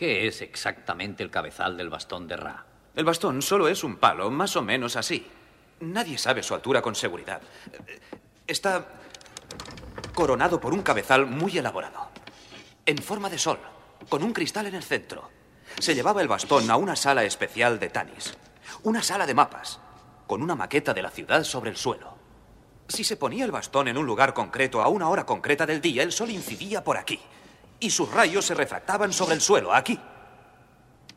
[0.00, 2.64] ¿Qué es exactamente el cabezal del bastón de Ra?
[2.96, 5.26] El bastón solo es un palo, más o menos así.
[5.80, 7.42] Nadie sabe su altura con seguridad.
[8.46, 8.86] Está
[10.14, 12.08] coronado por un cabezal muy elaborado,
[12.86, 13.58] en forma de sol,
[14.08, 15.28] con un cristal en el centro.
[15.78, 18.38] Se llevaba el bastón a una sala especial de Tanis,
[18.84, 19.80] una sala de mapas,
[20.26, 22.16] con una maqueta de la ciudad sobre el suelo.
[22.88, 26.02] Si se ponía el bastón en un lugar concreto a una hora concreta del día,
[26.02, 27.20] el sol incidía por aquí,
[27.80, 29.98] y sus rayos se refractaban sobre el suelo, aquí,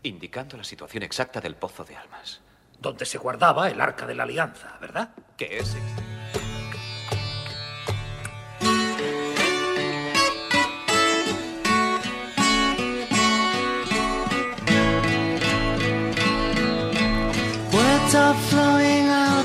[0.03, 2.41] indicando la situación exacta del pozo de almas.
[2.79, 5.09] Donde se guardaba el arca de la alianza, ¿verdad?
[5.37, 5.75] ¿Qué es?
[17.71, 18.92] Words are flowing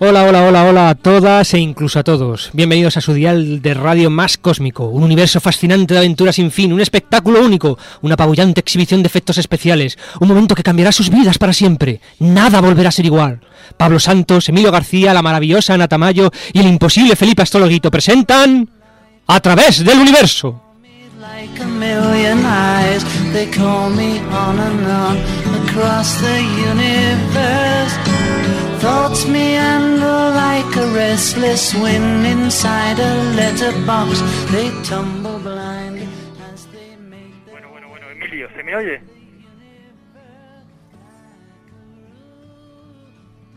[0.00, 2.50] Hola, hola, hola, hola a todas e incluso a todos.
[2.52, 6.72] Bienvenidos a su dial de radio más cósmico, un universo fascinante de aventuras sin fin,
[6.72, 11.36] un espectáculo único, una apabullante exhibición de efectos especiales, un momento que cambiará sus vidas
[11.36, 12.00] para siempre.
[12.20, 13.40] Nada volverá a ser igual.
[13.76, 18.70] Pablo Santos, Emilio García, la maravillosa Ana Tamayo y el imposible Felipe Astrologuito presentan
[19.26, 20.62] A través del universo.
[28.80, 34.20] Thoughts meander like a restless wind inside a letterbox.
[34.52, 36.06] They tumble blind
[36.52, 39.00] as they make their Bueno, bueno, bueno, Emilio, ¿se me oye?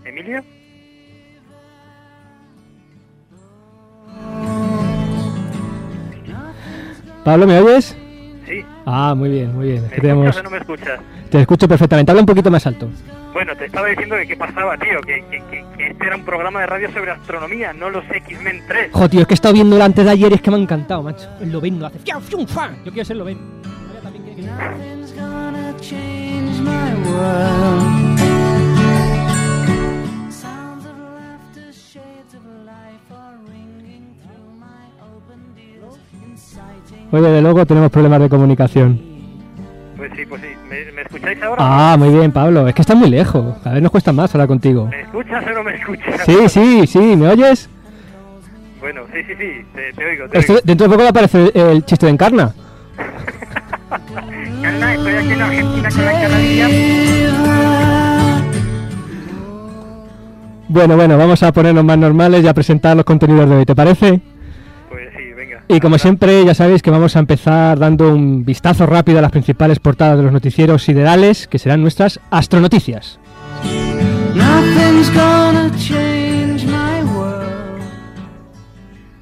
[0.05, 0.43] ¿Emilio?
[7.23, 7.95] Pablo, ¿me oyes?
[8.85, 9.77] Ah, muy bien, muy bien.
[9.85, 10.99] Es ¿Me que tenemos- o no me escuchas?
[11.29, 12.11] Te escucho perfectamente.
[12.11, 12.89] Habla un poquito más alto.
[13.33, 16.25] Bueno, te estaba diciendo que qué pasaba, tío, que, que, que, que este era un
[16.25, 18.89] programa de radio sobre astronomía, no los X-Men 3.
[18.91, 20.57] Jo, tío, es que he estado viendo el antes de ayer y es que me
[20.57, 21.29] ha encantado, macho.
[21.39, 21.55] El
[21.85, 22.71] hace fiau, fium, fa.
[22.83, 23.41] Yo quiero ser Lovendo.
[37.11, 39.01] Hoy, desde luego, tenemos problemas de comunicación.
[39.97, 40.47] Pues sí, pues sí.
[40.69, 41.57] ¿Me, me escucháis ahora?
[41.59, 42.67] Ah, muy bien, Pablo.
[42.67, 43.57] Es que estás muy lejos.
[43.63, 44.87] Cada vez nos cuesta más hablar contigo.
[44.87, 46.21] ¿Me escuchas o no me escuchas?
[46.25, 46.99] Sí, sí, sí.
[47.17, 47.69] ¿Me oyes?
[48.79, 50.61] Bueno, sí, sí, sí, te, te oigo, te Esto- oigo.
[50.65, 52.51] dentro de poco va a aparecer el chiste de Encarna.
[54.61, 56.67] Carla, estoy aquí en Argentina con la canadilla.
[60.69, 63.75] Bueno, bueno, vamos a ponernos más normales y a presentar los contenidos de hoy, ¿te
[63.75, 64.21] parece?
[65.73, 69.31] Y como siempre, ya sabéis que vamos a empezar dando un vistazo rápido a las
[69.31, 73.21] principales portadas de los noticieros siderales, que serán nuestras astronoticias.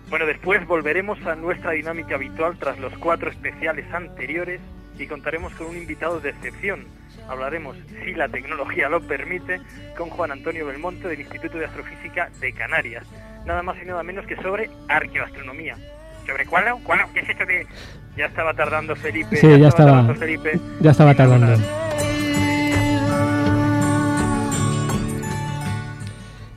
[0.09, 4.59] Bueno, después volveremos a nuestra dinámica habitual tras los cuatro especiales anteriores
[4.97, 6.87] y contaremos con un invitado de excepción.
[7.29, 9.61] Hablaremos, si la tecnología lo permite,
[9.95, 13.05] con Juan Antonio Belmonte del Instituto de Astrofísica de Canarias.
[13.45, 15.77] Nada más y nada menos que sobre arqueoastronomía.
[16.29, 16.65] ¿Sobre cuál?
[16.83, 16.99] ¿Cuál?
[17.13, 17.65] ¿Qué es esto de...?
[18.17, 19.35] Ya estaba tardando Felipe.
[19.37, 20.59] Sí, ya estaba- tardando Felipe.
[20.81, 21.57] Ya estaba tardando.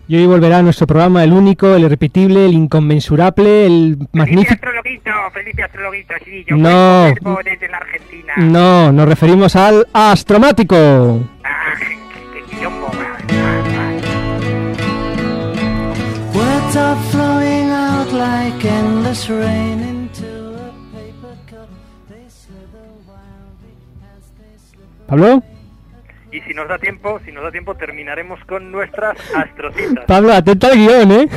[0.08, 4.54] Y hoy volverá a nuestro programa el único, el irrepetible, el inconmensurable, el Felipe magnífico...
[4.54, 7.04] Astrologuito, Felipe Astrologuito, sí, yo No.
[7.44, 8.32] desde la Argentina.
[8.36, 10.74] No, nos referimos al astromático.
[11.44, 11.96] Ah, qué,
[12.34, 12.88] qué quilombo.
[16.34, 18.64] Words are flowing out like
[19.12, 21.68] endless rain into a paper cup.
[22.08, 23.76] They slither wildly
[24.16, 25.06] as they slip.
[25.06, 25.42] Pablo,
[26.32, 30.04] Y si nos da tiempo, si nos da tiempo, terminaremos con nuestras astrocitas.
[30.08, 31.28] Pablo, atenta al guion, ¿eh?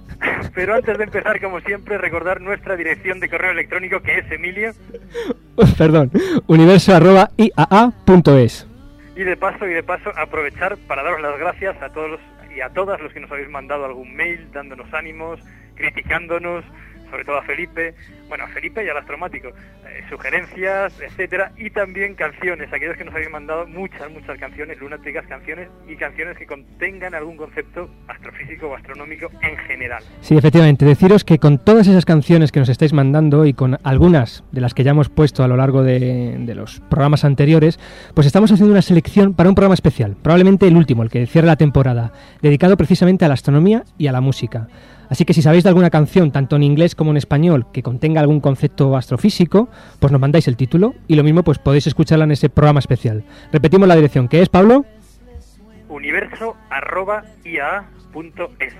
[0.54, 4.72] Pero antes de empezar, como siempre, recordar nuestra dirección de correo electrónico que es Emilio.
[5.78, 6.10] Perdón,
[6.48, 8.66] universo arroba IAA.es.
[9.14, 12.18] Y de paso, y de paso, aprovechar para daros las gracias a todos
[12.54, 15.38] y a todas los que nos habéis mandado algún mail, dándonos ánimos,
[15.76, 16.64] criticándonos,
[17.10, 17.94] sobre todo a Felipe,
[18.28, 23.14] bueno, a Felipe y al astromático, eh, sugerencias, etcétera, y también canciones, aquellos que nos
[23.14, 28.74] habéis mandado muchas, muchas canciones, lunáticas canciones y canciones que contengan algún concepto astrofísico o
[28.74, 30.02] astronómico en general.
[30.20, 34.44] Sí, efectivamente, deciros que con todas esas canciones que nos estáis mandando y con algunas
[34.52, 37.78] de las que ya hemos puesto a lo largo de, de los programas anteriores,
[38.14, 41.46] pues estamos haciendo una selección para un programa especial, probablemente el último, el que cierre
[41.46, 44.68] la temporada, dedicado precisamente a la astronomía y a la música.
[45.10, 48.20] Así que si sabéis de alguna canción, tanto en inglés como en español, que contenga
[48.20, 49.68] algún concepto astrofísico,
[49.98, 53.24] pues nos mandáis el título y lo mismo pues podéis escucharla en ese programa especial.
[53.52, 54.86] Repetimos la dirección, ¿qué es, Pablo?
[55.88, 58.74] Universo arroba ia.es.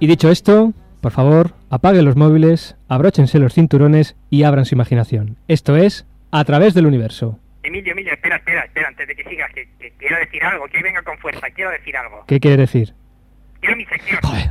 [0.00, 5.38] Y dicho esto, por favor, apaguen los móviles, abróchense los cinturones y abran su imaginación.
[5.48, 7.38] Esto es A través del universo.
[7.62, 10.82] Emilio, Emilio, espera, espera, espera, antes de que sigas, que, que quiero decir algo, que
[10.82, 12.24] venga con fuerza, quiero decir algo.
[12.26, 12.92] ¿Qué quiere decir?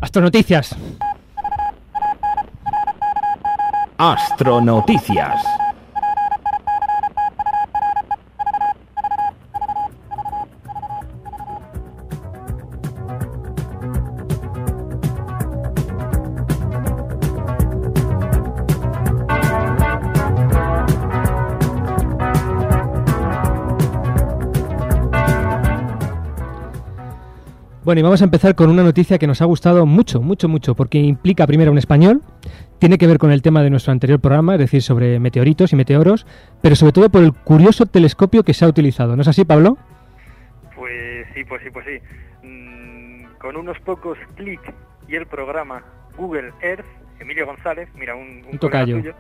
[0.01, 0.75] Astronoticias.
[3.97, 5.62] Astronoticias.
[27.93, 30.73] Bueno, y vamos a empezar con una noticia que nos ha gustado mucho, mucho, mucho,
[30.73, 32.23] porque implica primero un español,
[32.79, 35.75] tiene que ver con el tema de nuestro anterior programa, es decir, sobre meteoritos y
[35.75, 36.25] meteoros,
[36.59, 39.15] pero sobre todo por el curioso telescopio que se ha utilizado.
[39.15, 39.77] ¿No es así, Pablo?
[40.75, 42.47] Pues sí, pues sí, pues sí.
[42.47, 44.73] Mm, con unos pocos clics
[45.07, 45.83] y el programa
[46.17, 46.87] Google Earth,
[47.19, 48.97] Emilio González, mira, un, Un tocayo.
[49.01, 49.13] tuyo,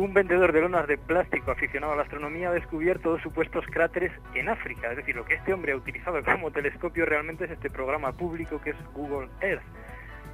[0.00, 4.10] un vendedor de lonas de plástico aficionado a la astronomía ha descubierto dos supuestos cráteres
[4.34, 4.90] en África.
[4.90, 8.62] Es decir, lo que este hombre ha utilizado como telescopio realmente es este programa público
[8.62, 9.62] que es Google Earth.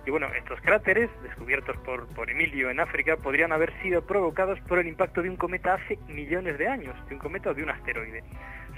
[0.07, 4.79] Y bueno, estos cráteres, descubiertos por, por Emilio en África, podrían haber sido provocados por
[4.79, 7.71] el impacto de un cometa hace millones de años, de un cometa o de un
[7.71, 8.23] asteroide.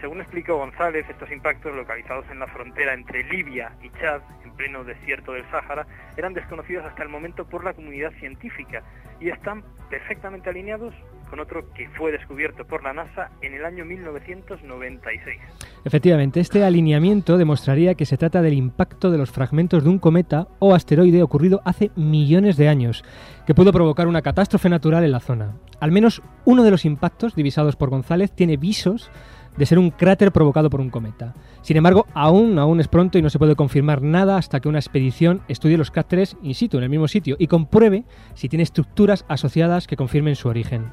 [0.01, 4.85] Según explicó González, estos impactos localizados en la frontera entre Libia y Chad, en pleno
[4.85, 5.87] desierto del Sáhara,
[6.17, 8.83] eran desconocidos hasta el momento por la comunidad científica
[9.21, 10.95] y están perfectamente alineados
[11.29, 15.39] con otro que fue descubierto por la NASA en el año 1996.
[15.85, 20.49] Efectivamente, este alineamiento demostraría que se trata del impacto de los fragmentos de un cometa
[20.59, 23.05] o asteroide ocurrido hace millones de años,
[23.47, 25.57] que pudo provocar una catástrofe natural en la zona.
[25.81, 29.11] Al menos uno de los impactos divisados por González tiene visos
[29.59, 31.35] de ser un cráter provocado por un cometa.
[31.63, 34.79] Sin embargo, aún, aún es pronto y no se puede confirmar nada hasta que una
[34.79, 38.05] expedición estudie los cráteres in situ, en el mismo sitio, y compruebe
[38.35, 40.93] si tiene estructuras asociadas que confirmen su origen.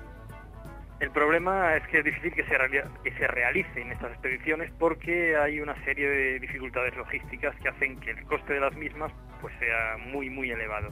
[1.06, 6.10] El problema es que es difícil que se, realicen estas expediciones porque hay una serie
[6.10, 10.50] de dificultades logísticas que hacen que el coste de las mismas pues sea muy muy
[10.50, 10.90] elevado.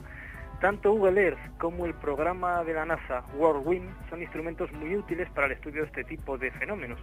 [0.60, 5.48] Tanto Google Earth como el programa de la NASA Whirlwind son instrumentos muy útiles para
[5.48, 7.00] el estudio de este tipo de fenómenos.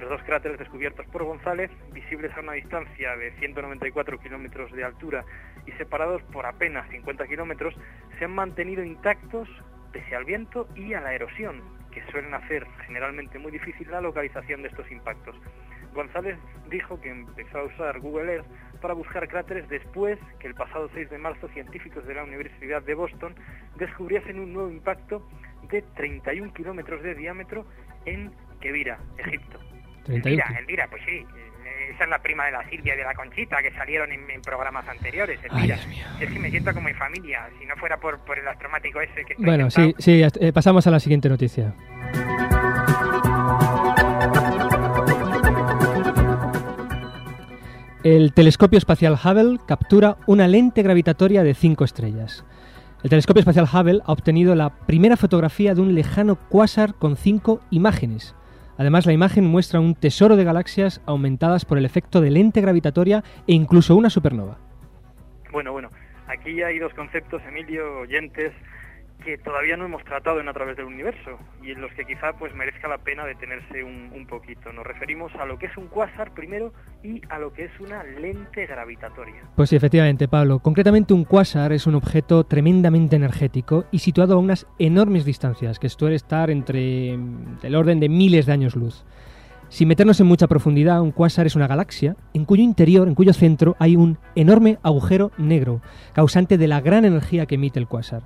[0.00, 5.24] Los dos cráteres descubiertos por González, visibles a una distancia de 194 kilómetros de altura
[5.64, 7.76] y separados por apenas 50 kilómetros,
[8.18, 9.48] se han mantenido intactos
[9.92, 14.62] pese al viento y a la erosión, que suelen hacer generalmente muy difícil la localización
[14.62, 15.36] de estos impactos.
[15.94, 16.38] González
[16.70, 18.46] dijo que empezó a usar Google Earth
[18.80, 22.94] para buscar cráteres después que el pasado 6 de marzo científicos de la Universidad de
[22.94, 23.34] Boston
[23.76, 25.26] descubriesen un nuevo impacto
[25.70, 27.66] de 31 kilómetros de diámetro
[28.04, 29.58] en Kevira, Egipto.
[30.04, 30.28] 31.
[30.28, 31.26] Elvira, Elvira, pues sí.
[31.88, 34.42] Esa es la prima de la Silvia y de la Conchita que salieron en, en
[34.42, 35.40] programas anteriores.
[35.50, 35.66] Ay.
[35.66, 36.04] Dios mío.
[36.20, 37.48] Es que me siento como en familia.
[37.58, 40.86] Si no fuera por, por el astromático ese que estoy Bueno, sí, sí, eh, pasamos
[40.86, 41.74] a la siguiente noticia.
[48.04, 52.44] El telescopio espacial Hubble captura una lente gravitatoria de 5 estrellas.
[53.02, 57.60] El telescopio espacial Hubble ha obtenido la primera fotografía de un lejano cuásar con 5
[57.70, 58.34] imágenes.
[58.78, 63.24] Además, la imagen muestra un tesoro de galaxias aumentadas por el efecto de lente gravitatoria
[63.48, 64.56] e incluso una supernova.
[65.50, 65.90] Bueno, bueno,
[66.28, 68.52] aquí hay dos conceptos, Emilio, oyentes,
[69.24, 72.32] que todavía no hemos tratado en A través del universo y en los que quizá
[72.32, 74.72] pues merezca la pena detenerse un, un poquito.
[74.72, 76.72] Nos referimos a lo que es un cuásar primero
[77.02, 79.42] y a lo que es una lente gravitatoria.
[79.56, 80.60] Pues sí, efectivamente, Pablo.
[80.60, 85.88] Concretamente, un cuásar es un objeto tremendamente energético y situado a unas enormes distancias, que
[85.88, 89.04] suele estar entre mm, el orden de miles de años luz.
[89.68, 93.34] Sin meternos en mucha profundidad, un cuásar es una galaxia en cuyo interior, en cuyo
[93.34, 95.82] centro, hay un enorme agujero negro,
[96.14, 98.22] causante de la gran energía que emite el cuásar.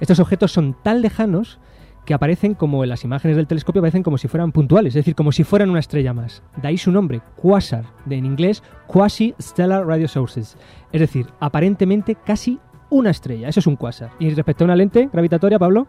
[0.00, 1.60] Estos objetos son tan lejanos
[2.06, 5.14] que aparecen como en las imágenes del telescopio aparecen como si fueran puntuales, es decir,
[5.14, 6.42] como si fueran una estrella más.
[6.56, 10.56] De ahí su nombre, quasar, de en inglés Quasi Stellar Radio Sources,
[10.92, 13.48] es decir, aparentemente casi una estrella.
[13.48, 14.10] Eso es un quasar.
[14.18, 15.86] Y respecto a una lente gravitatoria, Pablo.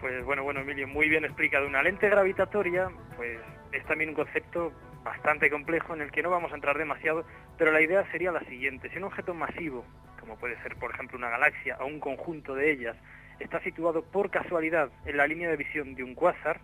[0.00, 1.66] Pues bueno, bueno, Emilio, muy bien explicado.
[1.66, 3.38] Una lente gravitatoria, pues
[3.72, 4.72] es también un concepto
[5.02, 7.24] bastante complejo en el que no vamos a entrar demasiado,
[7.56, 8.90] pero la idea sería la siguiente.
[8.90, 9.84] Si un objeto masivo,
[10.20, 12.96] como puede ser por ejemplo una galaxia o un conjunto de ellas,
[13.40, 16.60] está situado por casualidad en la línea de visión de un cuásar,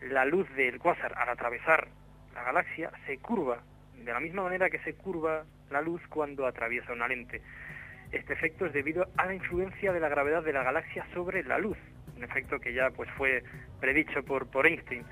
[0.00, 1.88] la luz del cuásar al atravesar
[2.34, 3.62] la galaxia se curva
[3.96, 7.40] de la misma manera que se curva la luz cuando atraviesa una lente.
[8.12, 11.58] Este efecto es debido a la influencia de la gravedad de la galaxia sobre la
[11.58, 11.78] luz,
[12.16, 13.42] un efecto que ya pues fue
[13.80, 15.04] predicho por, por Einstein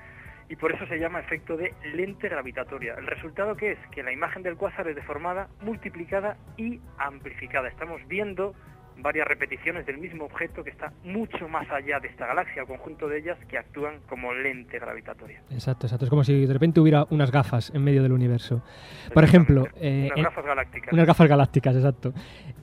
[0.47, 2.93] y por eso se llama efecto de lente gravitatoria.
[2.93, 3.79] ¿El resultado qué es?
[3.91, 7.67] Que la imagen del cuásar es deformada, multiplicada y amplificada.
[7.67, 8.53] Estamos viendo
[8.97, 13.07] varias repeticiones del mismo objeto que está mucho más allá de esta galaxia o conjunto
[13.07, 15.41] de ellas que actúan como lente gravitatoria.
[15.51, 16.05] Exacto, exacto.
[16.05, 18.61] Es como si de repente hubiera unas gafas en medio del universo.
[19.13, 19.67] Por ejemplo...
[19.79, 20.93] Eh, unas gafas galácticas.
[20.93, 22.13] Unas gafas galácticas, exacto.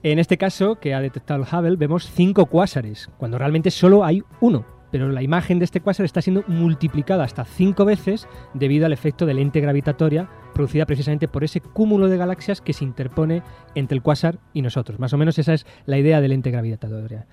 [0.03, 4.23] En este caso, que ha detectado el Hubble, vemos cinco cuásares, cuando realmente solo hay
[4.41, 8.93] uno pero la imagen de este cuásar está siendo multiplicada hasta cinco veces debido al
[8.93, 13.43] efecto de lente gravitatoria producida precisamente por ese cúmulo de galaxias que se interpone
[13.75, 15.01] entre el cuásar y nosotros.
[15.01, 17.27] Más o menos esa es la idea de lente gravitatoria.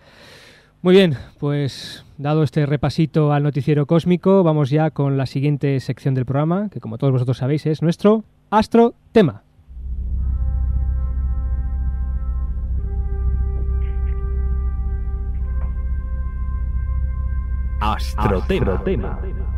[0.82, 6.16] Muy bien, pues dado este repasito al noticiero cósmico, vamos ya con la siguiente sección
[6.16, 9.44] del programa, que como todos vosotros sabéis es nuestro Astro Tema.
[18.00, 18.74] Astrotema.
[18.74, 19.49] Astrotema.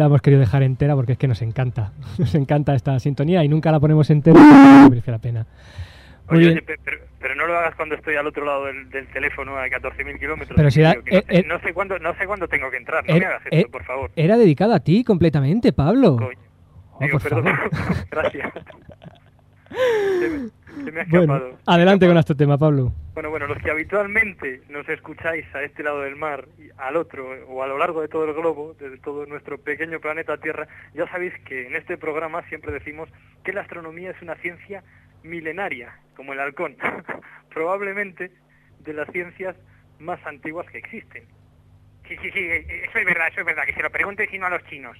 [0.00, 1.92] La hemos querido dejar entera porque es que nos encanta.
[2.18, 5.46] Nos encanta esta sintonía y nunca la ponemos entera porque merece la pena.
[6.28, 6.62] Oye,
[7.18, 10.56] pero, no lo hagas cuando estoy al otro lado del, teléfono a 14.000 kilómetros.
[10.56, 13.04] Pero si eh, eh, no, sé, cuándo, no sé cuándo tengo que entrar.
[13.08, 14.10] No me hagas esto, eh, por favor.
[14.14, 16.18] Era dedicada a ti completamente, Pablo.
[16.92, 17.46] Oh, perdón.
[18.10, 18.52] Gracias.
[21.08, 22.92] Bueno, adelante con este tema, Pablo.
[23.14, 27.28] Bueno, bueno, los que habitualmente nos escucháis a este lado del mar, y al otro,
[27.48, 31.06] o a lo largo de todo el globo, de todo nuestro pequeño planeta Tierra, ya
[31.08, 33.08] sabéis que en este programa siempre decimos
[33.44, 34.82] que la astronomía es una ciencia
[35.22, 36.76] milenaria, como el halcón,
[37.52, 38.30] probablemente
[38.84, 39.56] de las ciencias
[39.98, 41.24] más antiguas que existen.
[42.08, 44.50] Sí, sí, sí, eso es verdad, eso es verdad, que se lo pregunte sino a
[44.50, 44.96] los chinos.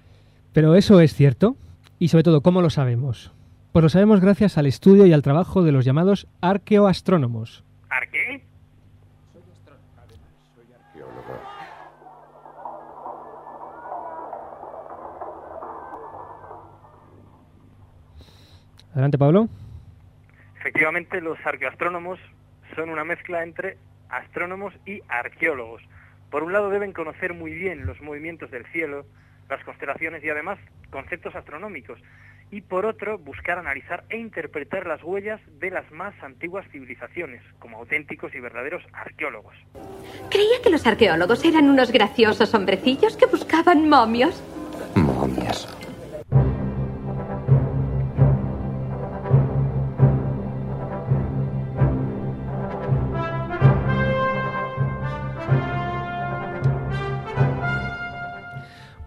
[0.52, 1.56] Pero eso es cierto,
[1.98, 3.32] y sobre todo, ¿cómo lo sabemos?
[3.72, 7.64] Pues lo sabemos gracias al estudio y al trabajo de los llamados arqueoastrónomos.
[7.88, 8.42] ¿Arqué?
[9.32, 9.86] Soy astrónomo.
[9.96, 11.40] Además, soy arqueólogo.
[18.92, 19.48] Adelante, Pablo.
[20.58, 22.18] Efectivamente, los arqueoastrónomos
[22.74, 25.80] son una mezcla entre astrónomos y arqueólogos.
[26.32, 29.06] Por un lado, deben conocer muy bien los movimientos del cielo,
[29.48, 30.58] las constelaciones y además
[30.90, 32.00] conceptos astronómicos,
[32.50, 37.78] y por otro buscar analizar e interpretar las huellas de las más antiguas civilizaciones, como
[37.78, 39.54] auténticos y verdaderos arqueólogos.
[40.30, 44.42] Creía que los arqueólogos eran unos graciosos hombrecillos que buscaban momios.
[44.96, 45.68] Momias.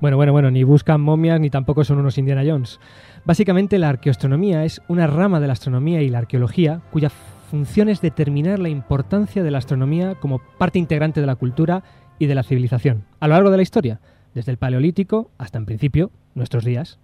[0.03, 2.77] Bueno, bueno, bueno, ni buscan momias ni tampoco son unos Indiana Jones.
[3.23, 8.01] Básicamente la arqueoastronomía es una rama de la astronomía y la arqueología cuya función es
[8.01, 11.83] determinar la importancia de la astronomía como parte integrante de la cultura
[12.19, 14.01] y de la civilización a lo largo de la historia,
[14.33, 16.99] desde el Paleolítico hasta en principio nuestros días.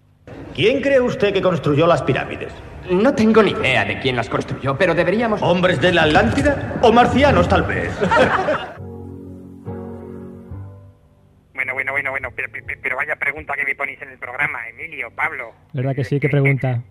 [0.53, 2.51] ¿Quién cree usted que construyó las pirámides?
[2.91, 5.41] No tengo ni idea de quién las construyó, pero deberíamos...
[5.41, 6.77] ¿Hombres de la Atlántida?
[6.81, 7.97] ¿O marcianos tal vez?
[11.73, 12.49] Bueno, bueno, bueno, bueno,
[12.81, 15.53] pero, vaya pregunta que me ponéis en el programa, Emilio, Pablo.
[15.73, 16.19] ¿Verdad que sí?
[16.19, 16.81] ¿Qué pregunta?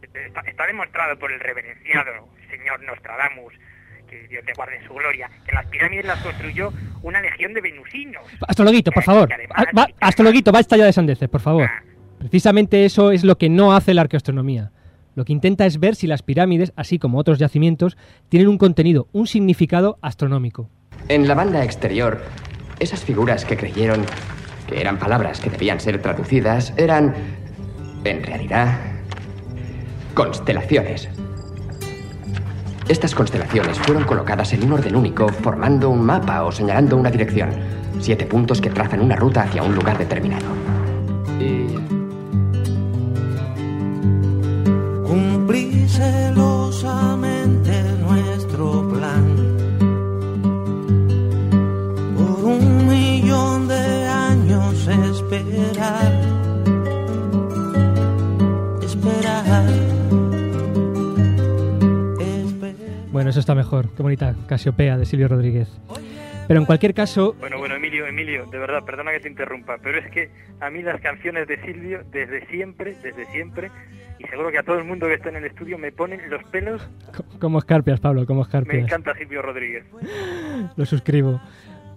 [0.46, 3.52] Está, demostrado por el reverenciado señor Nostradamus
[4.08, 7.60] que Dios te guarde en su gloria, que las pirámides las construyó una legión de
[7.60, 8.22] venusinos.
[8.48, 9.28] Astrologuito, por favor.
[9.54, 11.68] Ah, va- Astrologuito, basta ya de sandeces, por favor.
[12.18, 14.72] Precisamente eso es lo que no hace la arqueoastronomía.
[15.14, 17.98] Lo que intenta es ver si las pirámides, así como otros yacimientos,
[18.30, 20.70] tienen un contenido, un significado astronómico.
[21.08, 22.22] En la banda exterior,
[22.80, 24.06] esas figuras que creyeron
[24.68, 27.14] que eran palabras que debían ser traducidas eran,
[28.04, 28.78] en realidad,
[30.14, 31.08] constelaciones.
[32.88, 37.50] Estas constelaciones fueron colocadas en un orden único, formando un mapa o señalando una dirección.
[38.00, 40.46] Siete puntos que trazan una ruta hacia un lugar determinado.
[41.40, 41.74] Y
[45.06, 45.86] Cumplí
[63.28, 63.90] Bueno, eso está mejor.
[63.94, 65.68] Qué bonita Casiopea de Silvio Rodríguez.
[66.46, 69.98] Pero en cualquier caso, Bueno, bueno, Emilio, Emilio, de verdad, perdona que te interrumpa, pero
[69.98, 70.30] es que
[70.60, 73.70] a mí las canciones de Silvio, desde siempre, desde siempre,
[74.18, 76.42] y seguro que a todo el mundo que está en el estudio me ponen los
[76.44, 76.88] pelos,
[77.38, 78.84] como escarpias, Pablo, como me escarpias.
[78.84, 79.84] encanta Silvio Rodríguez.
[80.74, 81.38] Lo suscribo.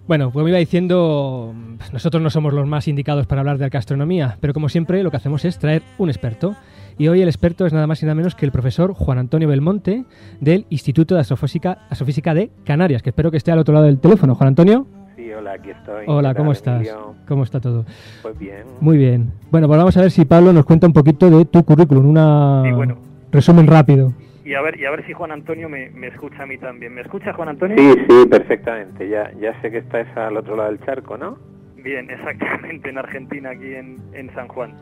[0.06, 1.54] Bueno, como iba diciendo,
[1.94, 5.16] nosotros no somos los más indicados para hablar de arqueastronomía, pero como siempre lo que
[5.16, 6.54] hacemos es traer un experto.
[6.98, 9.48] Y hoy el experto es nada más y nada menos que el profesor Juan Antonio
[9.48, 10.04] Belmonte
[10.40, 13.98] del Instituto de Astrofísica, Astrofísica de Canarias, que espero que esté al otro lado del
[13.98, 14.34] teléfono.
[14.34, 14.86] Juan Antonio.
[15.16, 16.04] Sí, hola, aquí estoy.
[16.06, 16.74] Hola, ¿Qué ¿cómo tal, estás?
[16.76, 17.14] Emilio?
[17.26, 17.84] ¿Cómo está todo?
[18.22, 18.64] Pues bien.
[18.80, 19.32] Muy bien.
[19.50, 22.62] Bueno, pues vamos a ver si Pablo nos cuenta un poquito de tu currículum, una
[22.64, 22.96] Sí, bueno.
[23.30, 24.12] resumen rápido.
[24.44, 26.92] Y a ver, y a ver si Juan Antonio me, me escucha a mí también.
[26.94, 27.76] ¿Me escucha Juan Antonio?
[27.78, 29.08] Sí, sí, perfectamente.
[29.08, 31.38] Ya, ya sé que estás al otro lado del charco, ¿no?
[31.82, 34.72] Bien, exactamente, en Argentina, aquí en, en San Juan.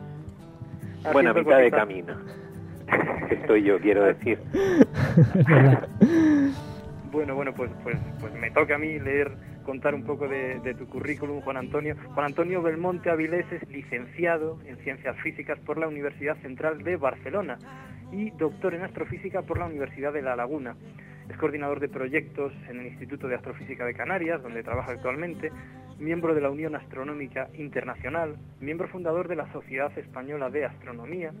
[1.11, 2.15] Bueno, a mitad de camino.
[3.29, 4.39] Estoy yo, quiero decir.
[7.11, 9.33] Bueno, bueno, pues, pues, pues me toca a mí leer,
[9.65, 11.97] contar un poco de, de tu currículum, Juan Antonio.
[12.13, 17.57] Juan Antonio Belmonte Avilés es licenciado en Ciencias Físicas por la Universidad Central de Barcelona
[18.13, 20.77] y doctor en Astrofísica por la Universidad de La Laguna.
[21.29, 25.51] Es coordinador de proyectos en el Instituto de Astrofísica de Canarias, donde trabaja actualmente,
[26.01, 31.31] miembro de la Unión Astronómica Internacional, miembro fundador de la Sociedad Española de Astronomía,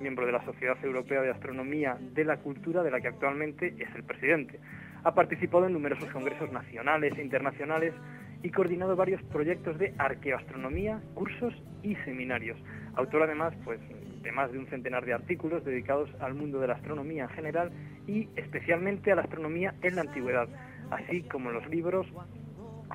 [0.00, 3.94] miembro de la Sociedad Europea de Astronomía de la Cultura, de la que actualmente es
[3.94, 4.58] el presidente.
[5.04, 7.94] Ha participado en numerosos congresos nacionales e internacionales
[8.42, 12.58] y coordinado varios proyectos de arqueoastronomía, cursos y seminarios.
[12.96, 13.78] Autor además pues,
[14.20, 17.70] de más de un centenar de artículos dedicados al mundo de la astronomía en general
[18.08, 20.48] y especialmente a la astronomía en la antigüedad,
[20.90, 22.08] así como los libros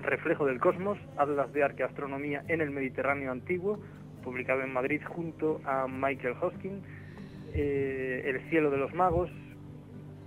[0.02, 3.80] Reflejo del Cosmos, Atlas de Arqueoastronomía en el Mediterráneo Antiguo,
[4.24, 6.82] publicado en Madrid junto a Michael Hoskin,
[7.54, 9.30] eh, El cielo de los magos,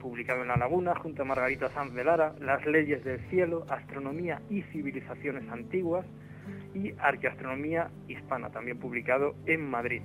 [0.01, 4.41] publicado en La Laguna junto a Margarita Sanz de Lara, Las leyes del cielo, Astronomía
[4.49, 6.07] y civilizaciones antiguas
[6.75, 10.03] y Arqueoastronomía hispana, también publicado en Madrid.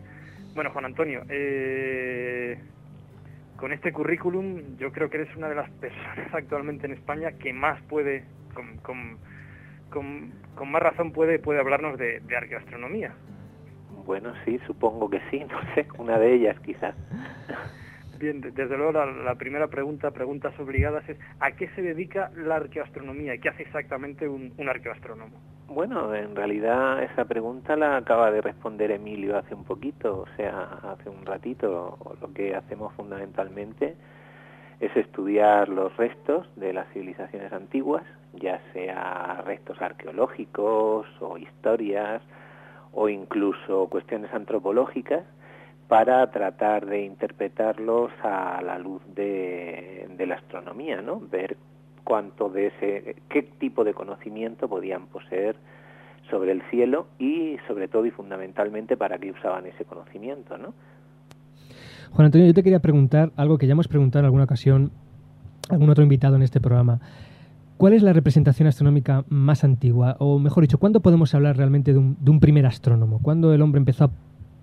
[0.53, 2.57] Bueno, Juan Antonio, eh,
[3.57, 7.53] con este currículum yo creo que eres una de las personas actualmente en España que
[7.53, 9.17] más puede, con-
[9.89, 13.13] con- con más razón puede, puede hablarnos de, de arqueoastronomía.
[13.89, 16.95] Bueno, sí, supongo que sí, no sé, una de ellas quizás.
[18.17, 22.31] Bien, de- desde luego la, la primera pregunta, preguntas obligadas es ¿a qué se dedica
[22.35, 25.41] la arqueoastronomía y qué hace exactamente un, un arqueoastrónomo?
[25.67, 30.61] Bueno, en realidad esa pregunta la acaba de responder Emilio hace un poquito, o sea,
[30.83, 31.97] hace un ratito.
[32.21, 33.97] Lo que hacemos fundamentalmente
[34.79, 42.21] es estudiar los restos de las civilizaciones antiguas, ya sea restos arqueológicos o historias
[42.91, 45.23] o incluso cuestiones antropológicas,
[45.87, 51.19] para tratar de interpretarlos a la luz de, de la astronomía, ¿no?
[51.19, 51.57] Ver
[52.03, 55.55] cuánto de ese, qué tipo de conocimiento podían poseer
[56.29, 60.73] sobre el cielo y sobre todo y fundamentalmente para qué usaban ese conocimiento, ¿no?
[62.15, 64.91] Juan Antonio, yo te quería preguntar algo que ya hemos preguntado en alguna ocasión
[65.69, 66.99] a algún otro invitado en este programa.
[67.77, 70.15] ¿Cuál es la representación astronómica más antigua?
[70.19, 73.19] O mejor dicho, ¿cuándo podemos hablar realmente de un, de un primer astrónomo?
[73.21, 74.11] ¿Cuándo el hombre empezó a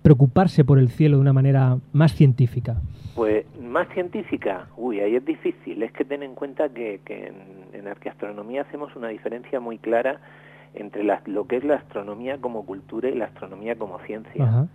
[0.03, 2.81] preocuparse por el cielo de una manera más científica?
[3.15, 5.83] Pues más científica, uy, ahí es difícil.
[5.83, 7.35] Es que ten en cuenta que, que en,
[7.79, 10.21] en arqueastronomía hacemos una diferencia muy clara
[10.75, 14.43] entre la- lo que es la astronomía como cultura y la astronomía como ciencia.
[14.43, 14.67] Ajá.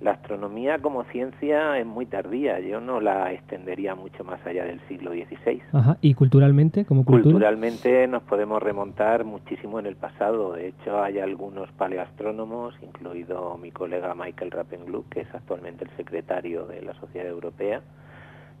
[0.00, 4.78] La astronomía como ciencia es muy tardía, yo no la extendería mucho más allá del
[4.88, 5.62] siglo XVI.
[5.72, 5.96] Ajá.
[6.02, 7.32] ¿Y culturalmente, como cultura?
[7.32, 10.52] Culturalmente nos podemos remontar muchísimo en el pasado.
[10.52, 16.66] De hecho, hay algunos paleoastrónomos, incluido mi colega Michael Rappengluck, que es actualmente el secretario
[16.66, 17.80] de la Sociedad Europea,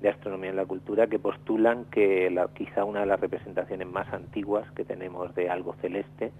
[0.00, 4.12] de astronomía en la cultura que postulan que la, quizá una de las representaciones más
[4.12, 6.32] antiguas que tenemos de algo celeste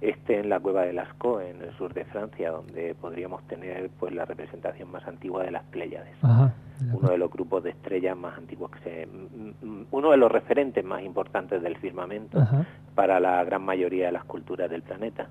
[0.00, 4.14] esté en la cueva de Lascaux, en el sur de Francia, donde podríamos tener pues
[4.14, 6.14] la representación más antigua de las Pléyades.
[6.92, 9.08] uno de los grupos de estrellas más antiguos que se,
[9.90, 12.38] uno de los referentes más importantes del firmamento
[12.94, 15.28] para la gran mayoría de las culturas del planeta.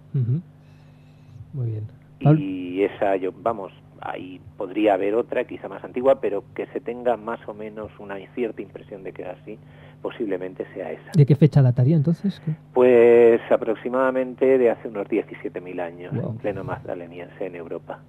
[1.53, 2.00] Muy bien.
[2.21, 7.17] Y esa, yo, vamos, ahí podría haber otra, quizá más antigua, pero que se tenga
[7.17, 9.57] más o menos una cierta impresión de que así,
[10.01, 11.11] posiblemente sea esa.
[11.13, 12.41] ¿De qué fecha dataría entonces?
[12.73, 17.99] Pues aproximadamente de hace unos 17.000 años, en pleno magdaleniense en Europa.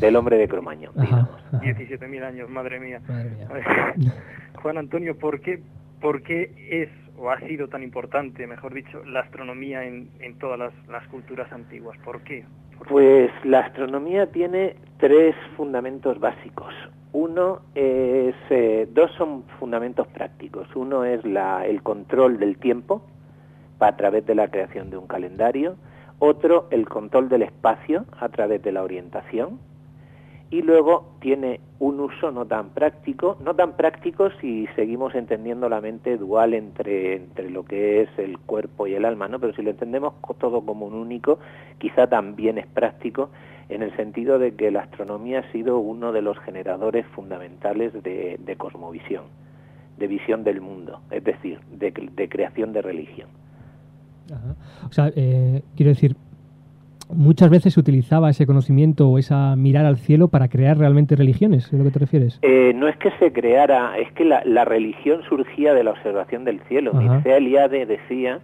[0.00, 3.00] Del hombre de Cromañón, 17.000 años, madre mía.
[4.62, 5.62] Juan Antonio, ¿por qué,
[6.02, 10.08] ¿por qué es o ha sido tan importante, mejor dicho, la astronomía en,
[10.40, 11.96] todas las, las culturas antiguas?
[12.04, 12.44] ¿Por qué?
[12.88, 16.74] Pues la astronomía tiene tres fundamentos básicos.
[17.12, 20.66] Uno es, eh, dos son fundamentos prácticos.
[20.74, 23.06] Uno es la, el control del tiempo
[23.78, 25.76] a través de la creación de un calendario.
[26.18, 29.60] Otro, el control del espacio a través de la orientación
[30.52, 35.80] y luego tiene un uso no tan práctico, no tan práctico si seguimos entendiendo la
[35.80, 39.40] mente dual entre, entre lo que es el cuerpo y el alma, ¿no?
[39.40, 41.38] Pero si lo entendemos todo como un único,
[41.78, 43.30] quizá también es práctico
[43.70, 48.54] en el sentido de que la astronomía ha sido uno de los generadores fundamentales de,
[48.58, 49.24] cosmovisión,
[49.96, 53.28] de visión del mundo, es decir, de, creación de religión.
[54.86, 56.14] O sea, eh, quiero decir,
[57.08, 61.66] muchas veces se utilizaba ese conocimiento o esa mirar al cielo para crear realmente religiones,
[61.66, 62.38] ¿es lo que te refieres?
[62.42, 66.60] Eh, no es que se creara, es que la, religión surgía de la observación del
[66.68, 66.92] cielo.
[66.94, 68.40] Mircea Eliade decía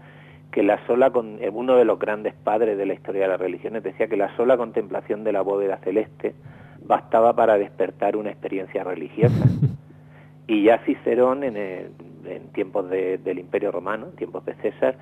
[0.51, 3.41] que la sola, con, eh, uno de los grandes padres de la historia de las
[3.41, 6.35] religiones, decía que la sola contemplación de la bóveda celeste
[6.85, 9.45] bastaba para despertar una experiencia religiosa.
[10.47, 14.97] y ya Cicerón, en, en tiempos del Imperio Romano, en tiempos de César,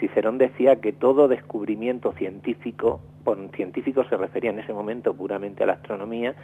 [0.00, 5.66] Cicerón decía que todo descubrimiento científico, por científico se refería en ese momento puramente a
[5.66, 6.34] la astronomía,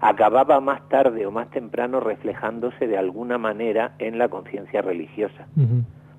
[0.00, 5.46] acababa más tarde o más temprano reflejándose de alguna manera en la conciencia religiosa.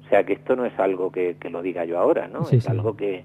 [0.06, 2.48] O sea que esto no es algo que, lo diga yo ahora, ¿no?
[2.50, 3.24] es algo que,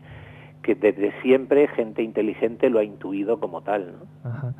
[0.62, 4.54] que desde siempre gente inteligente lo ha intuido como tal, ¿no?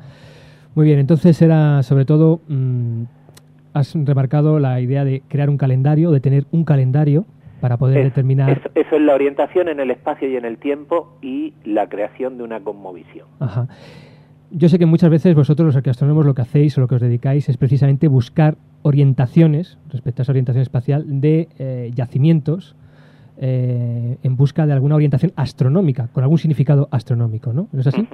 [0.75, 3.03] Muy bien, entonces era sobre todo, mm,
[3.73, 7.25] has remarcado la idea de crear un calendario, de tener un calendario
[7.59, 8.49] para poder determinar...
[8.49, 12.43] Eso, es la orientación en el espacio y en el tiempo y la creación de
[12.43, 13.27] una conmovisión.
[13.39, 13.67] Ajá.
[14.51, 17.01] Yo sé que muchas veces vosotros los arqueastrónomos lo que hacéis o lo que os
[17.01, 22.75] dedicáis es precisamente buscar orientaciones respecto a esa orientación espacial de eh, yacimientos
[23.37, 27.67] eh, en busca de alguna orientación astronómica, con algún significado astronómico, ¿no?
[27.71, 28.07] ¿No es así?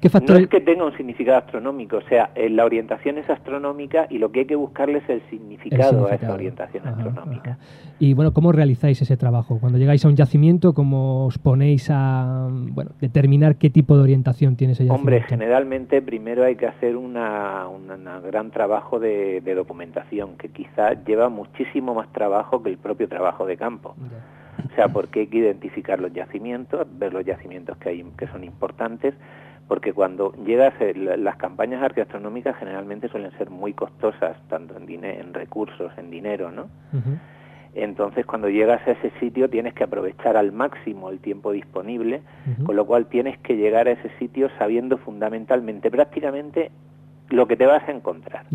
[0.00, 4.18] No es que tenga un significado astronómico, o sea, eh, la orientación es astronómica y
[4.18, 7.58] lo que hay que buscarle es el significado, a esa orientación astronómica.
[7.98, 9.58] Y bueno, ¿cómo realizáis ese trabajo?
[9.58, 14.54] Cuando llegáis a un yacimiento, ¿cómo os ponéis a bueno, determinar qué tipo de orientación
[14.54, 15.00] tiene ese yacimiento?
[15.00, 21.94] Hombre, generalmente primero hay que hacer un gran trabajo de, documentación, que quizás lleva muchísimo
[21.94, 23.96] más trabajo que el propio trabajo de campo.
[24.70, 28.44] O sea, porque hay que identificar los yacimientos, ver los yacimientos que hay que son
[28.44, 29.14] importantes,
[29.68, 35.92] porque cuando llegas, las campañas arqueastronómicas generalmente suelen ser muy costosas, tanto en, en recursos,
[35.98, 36.68] en dinero, ¿no?
[37.74, 42.22] Entonces, cuando llegas a ese sitio tienes que aprovechar al máximo el tiempo disponible,
[42.64, 46.70] con lo cual tienes que llegar a ese sitio sabiendo fundamentalmente, prácticamente,
[47.28, 48.46] lo que te vas a encontrar.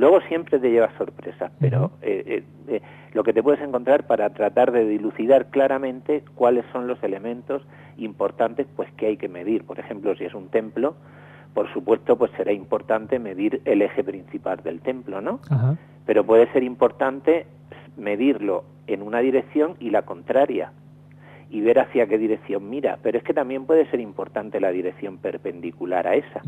[0.00, 2.80] Luego siempre te llevas sorpresas, pero eh, eh, eh,
[3.12, 7.60] lo que te puedes encontrar para tratar de dilucidar claramente cuáles son los elementos
[7.98, 9.64] importantes pues que hay que medir.
[9.64, 10.94] Por ejemplo, si es un templo,
[11.52, 15.38] por supuesto, pues será importante medir el eje principal del templo, ¿no?
[16.06, 17.44] Pero puede ser importante
[17.98, 20.72] medirlo en una dirección y la contraria
[21.50, 22.98] y ver hacia qué dirección mira.
[23.02, 26.40] Pero es que también puede ser importante la dirección perpendicular a esa.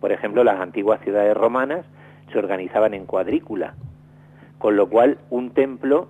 [0.00, 1.86] Por ejemplo, las antiguas ciudades romanas
[2.30, 3.74] se organizaban en cuadrícula,
[4.58, 6.08] con lo cual un templo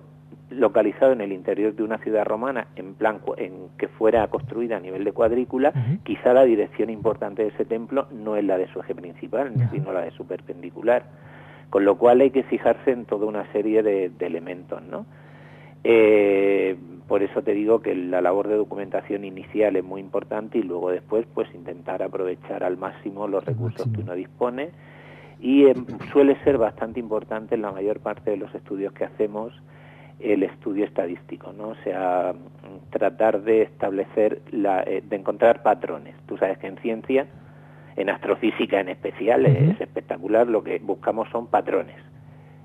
[0.51, 4.79] localizado en el interior de una ciudad romana en plan en que fuera construida a
[4.79, 8.79] nivel de cuadrícula, quizá la dirección importante de ese templo no es la de su
[8.81, 11.03] eje principal, sino la de su perpendicular.
[11.69, 15.05] Con lo cual hay que fijarse en toda una serie de, elementos, ¿no?
[15.85, 16.75] Eh,
[17.07, 20.91] por eso te digo que la labor de documentación inicial es muy importante y luego
[20.91, 24.69] después pues intentar aprovechar al máximo los recursos que uno dispone
[25.41, 29.53] y em, suele ser bastante importante en la mayor parte de los estudios que hacemos
[30.19, 31.69] el estudio estadístico, ¿no?
[31.69, 32.33] O sea,
[32.91, 36.15] tratar de establecer, la, eh, de encontrar patrones.
[36.27, 37.25] Tú sabes que en ciencia
[37.97, 41.97] En astrofísica en especial es espectacular, lo que buscamos son patrones,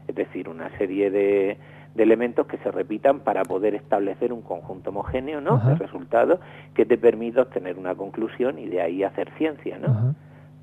[0.07, 1.59] es decir, una serie de,
[1.97, 5.59] de elementos que se repitan para poder establecer un conjunto homogéneo ¿no?
[5.59, 6.39] de resultados
[6.75, 10.15] que te permita obtener una conclusión y de ahí hacer ciencia, ¿no?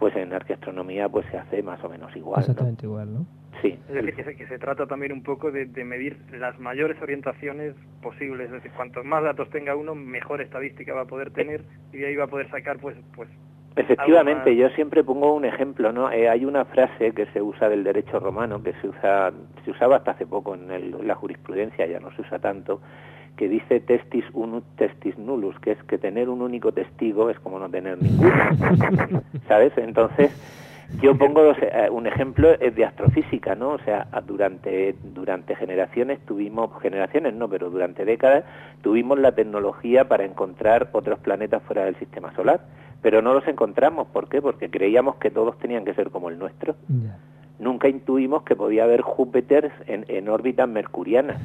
[0.04, 2.42] Pues en arqueastronomía pues se hace más o menos igual.
[2.42, 3.26] Exactamente igual, ¿no?
[3.62, 3.80] Sí.
[3.88, 7.02] Es decir, que se, que se trata también un poco de, de medir las mayores
[7.02, 8.48] orientaciones posibles.
[8.48, 11.64] Es decir, cuantos más datos tenga uno, mejor estadística va a poder tener
[11.94, 13.30] y de ahí va a poder sacar, pues, pues
[13.78, 16.12] Efectivamente, yo siempre pongo un ejemplo, ¿no?
[16.12, 19.32] Eh, hay una frase que se usa del derecho romano, que se usa,
[19.64, 22.82] se usaba hasta hace poco en, el- en la jurisprudencia, ya no se usa tanto,
[23.38, 27.60] que dice testis unut testis nullus, que es que tener un único testigo es como
[27.60, 28.32] no tener ninguno,
[29.48, 29.74] ¿sabes?
[29.78, 30.32] Entonces,
[31.02, 33.70] yo pongo dos- eh, un ejemplo es de astrofísica, ¿no?
[33.72, 38.44] O sea, durante durante generaciones tuvimos generaciones no, pero durante décadas
[38.82, 42.62] tuvimos la tecnología para encontrar otros planetas fuera del sistema solar,
[43.02, 44.42] pero no los encontramos, ¿por qué?
[44.42, 46.76] Porque creíamos que todos tenían que ser como el nuestro.
[47.60, 51.42] Nunca intuimos que podía haber Júpiter en, en órbitas mercurianas.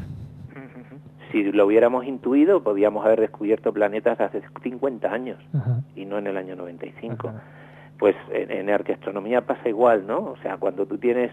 [1.32, 5.38] Si lo hubiéramos intuido, podíamos haber descubierto planetas hace 50 años
[5.94, 7.30] y no en el año 95.
[7.98, 10.18] Pues en, en arqueastronomía pasa igual, ¿no?
[10.18, 11.32] O sea, cuando tú tienes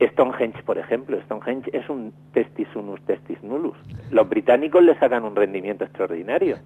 [0.00, 3.76] Stonehenge, por ejemplo, Stonehenge es un testis unus testis nullus.
[4.10, 6.56] Los británicos le sacan un rendimiento extraordinario.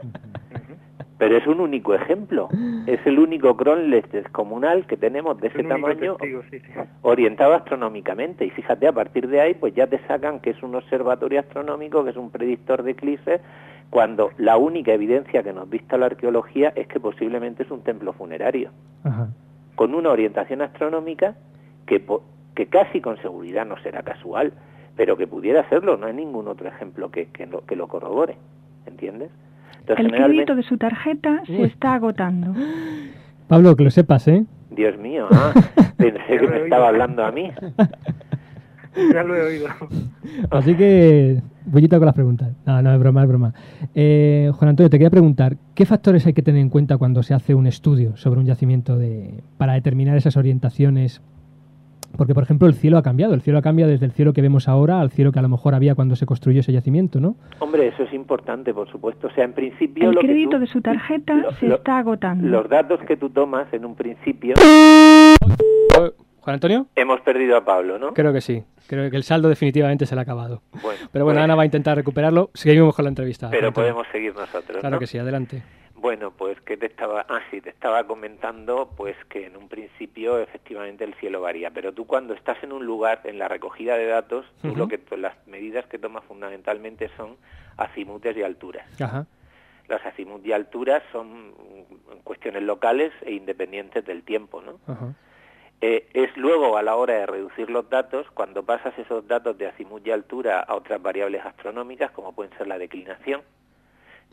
[1.22, 2.48] Pero es un único ejemplo.
[2.86, 6.80] Es el único cronlet descomunal que tenemos de ese tamaño testigo, sí, sí.
[7.02, 8.44] orientado astronómicamente.
[8.44, 12.02] Y fíjate, a partir de ahí, pues ya te sacan que es un observatorio astronómico,
[12.02, 13.40] que es un predictor de eclipses,
[13.90, 18.12] cuando la única evidencia que nos dista la arqueología es que posiblemente es un templo
[18.14, 18.70] funerario,
[19.76, 21.36] con una orientación astronómica
[21.86, 22.24] que, po-
[22.56, 24.52] que casi con seguridad no será casual,
[24.96, 25.96] pero que pudiera serlo.
[25.96, 28.36] No hay ningún otro ejemplo que, que, lo, que lo corrobore,
[28.86, 29.30] ¿entiendes?
[29.82, 31.62] Entonces, El generalmente- crédito de su tarjeta se Uy.
[31.64, 32.54] está agotando.
[33.48, 34.44] Pablo, que lo sepas, ¿eh?
[34.70, 35.52] Dios mío, ah,
[35.96, 37.50] pensé que me estaba hablando a mí.
[39.10, 39.68] Ya lo he oído.
[40.50, 42.50] Así que, bullita con las preguntas.
[42.66, 43.54] No, no, es broma, es broma.
[43.94, 47.32] Eh, Juan Antonio, te quería preguntar, ¿qué factores hay que tener en cuenta cuando se
[47.32, 51.22] hace un estudio sobre un yacimiento de, para determinar esas orientaciones?
[52.16, 53.34] Porque, por ejemplo, el cielo ha cambiado.
[53.34, 55.48] El cielo ha cambiado desde el cielo que vemos ahora al cielo que a lo
[55.48, 57.36] mejor había cuando se construyó ese yacimiento, ¿no?
[57.58, 59.28] Hombre, eso es importante, por supuesto.
[59.28, 60.08] O sea, en principio...
[60.10, 62.46] El lo que crédito tú- de su tarjeta lo- se lo- está agotando.
[62.46, 64.54] Los datos que tú tomas en un principio...
[66.40, 66.86] Juan Antonio.
[66.96, 68.14] Hemos perdido a Pablo, ¿no?
[68.14, 68.64] Creo que sí.
[68.88, 70.60] Creo que el saldo definitivamente se le ha acabado.
[70.82, 72.50] Bueno, Pero bueno, pues- Ana va a intentar recuperarlo.
[72.52, 73.48] Seguimos con la entrevista.
[73.50, 75.00] Pero podemos seguir nosotros, Claro ¿no?
[75.00, 75.62] que sí, adelante.
[76.02, 80.40] Bueno, pues que te estaba, ah sí, te estaba comentando, pues que en un principio
[80.40, 84.06] efectivamente el cielo varía, pero tú cuando estás en un lugar en la recogida de
[84.06, 87.36] datos, tú lo que las medidas que tomas fundamentalmente son
[87.76, 88.84] azimutes y alturas.
[89.00, 89.26] Ajá.
[89.86, 91.54] Las azimut y alturas son
[92.24, 94.80] cuestiones locales e independientes del tiempo, ¿no?
[94.92, 95.14] Ajá.
[95.82, 99.68] Eh, es luego a la hora de reducir los datos, cuando pasas esos datos de
[99.68, 103.42] azimut y altura a otras variables astronómicas, como pueden ser la declinación,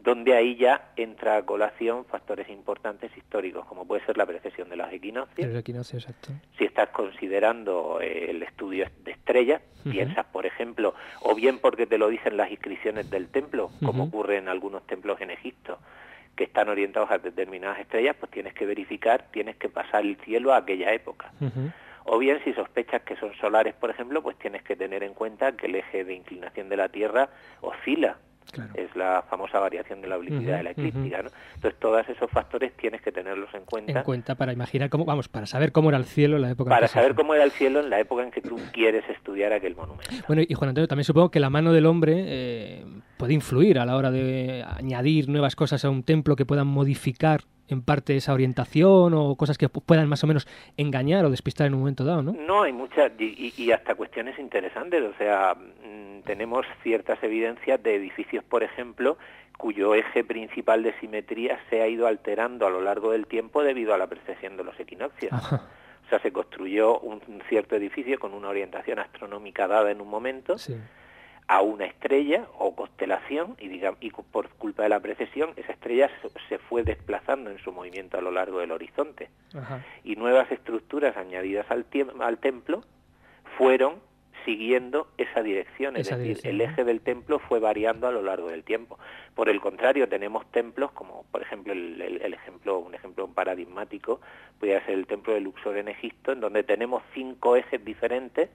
[0.03, 4.77] donde ahí ya entra a colación factores importantes históricos, como puede ser la precesión de
[4.77, 5.55] los equinoccios.
[5.55, 5.99] Equinoccio.
[6.57, 11.97] Si estás considerando eh, el estudio de estrellas, piensas, por ejemplo, o bien porque te
[11.97, 15.79] lo dicen las inscripciones del templo, como ocurre en algunos templos en Egipto,
[16.35, 20.53] que están orientados a determinadas estrellas, pues tienes que verificar, tienes que pasar el cielo
[20.53, 21.31] a aquella época.
[22.05, 25.51] O bien, si sospechas que son solares, por ejemplo, pues tienes que tener en cuenta
[25.51, 27.29] que el eje de inclinación de la Tierra
[27.61, 28.17] oscila.
[28.73, 31.29] Es la famosa variación de la oblicuidad de la eclíptica, ¿no?
[31.55, 35.27] Entonces, todos esos factores tienes que tenerlos en cuenta En cuenta para imaginar cómo, vamos,
[35.27, 37.33] para saber cómo era el cielo en la época en para que se saber cómo
[37.33, 40.11] era el cielo en la época en que tú quieres estudiar aquel monumento.
[40.27, 42.85] Bueno, y Juan Antonio, también supongo que la mano del hombre eh,
[43.17, 47.41] puede influir a la hora de añadir nuevas cosas a un templo que puedan modificar
[47.69, 51.67] en parte esa orientación o cosas que pu- puedan más o menos engañar o despistar
[51.67, 52.33] en un momento dado, ¿no?
[52.33, 55.03] No, hay muchas, y, y- hasta cuestiones interesantes.
[55.03, 59.17] O sea, mm, tenemos ciertas evidencias de edificios, por ejemplo,
[59.57, 63.93] cuyo eje principal de simetría se ha ido alterando a lo largo del tiempo debido
[63.93, 65.33] a la precesión de los equinoccios.
[65.33, 65.63] Ajá.
[66.05, 70.09] O sea, se construyó un, un cierto edificio con una orientación astronómica dada en un
[70.09, 70.75] momento Sí.
[71.51, 76.07] A una estrella o constelación y, digamos, y por culpa de la precesión esa estrella
[76.47, 79.83] se- fue desplazando en su movimiento a lo largo del horizonte Ajá.
[80.03, 81.87] y nuevas estructuras añadidas al,
[82.19, 82.83] al templo
[83.57, 83.95] fueron
[84.45, 88.21] siguiendo esa dirección, es Esa decir, dirección, el eje del templo fue variando a lo
[88.21, 88.99] largo del tiempo.
[89.35, 94.21] Por el contrario, tenemos templos como, por ejemplo, el, el- el ejemplo, un ejemplo paradigmático
[94.59, 98.49] podría ser el templo de Luxor en Egipto, en donde tenemos cinco ejes diferentes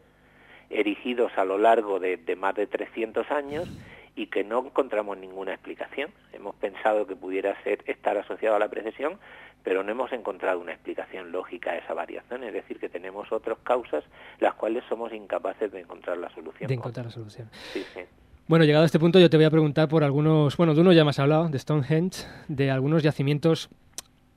[0.75, 3.69] erigidos a lo largo de, de más de 300 años
[4.17, 6.11] y que no encontramos ninguna explicación.
[6.33, 9.19] Hemos pensado que pudiera ser estar asociado a la precesión,
[9.63, 13.59] pero no hemos encontrado una explicación lógica a esa variación, es decir, que tenemos otras
[13.65, 14.05] causas
[14.39, 16.69] las cuales somos incapaces de encontrar la solución.
[16.69, 17.49] De encontrar la solución.
[17.73, 18.01] Sí, sí.
[18.47, 20.93] Bueno, llegado a este punto yo te voy a preguntar por algunos, bueno, de uno
[20.93, 23.71] ya me has hablado, de Stonehenge, de algunos yacimientos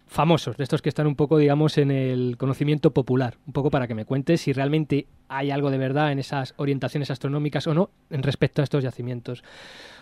[0.07, 3.87] famosos, de estos que están un poco, digamos, en el conocimiento popular, un poco para
[3.87, 7.89] que me cuentes si realmente hay algo de verdad en esas orientaciones astronómicas o no
[8.09, 9.43] en respecto a estos yacimientos.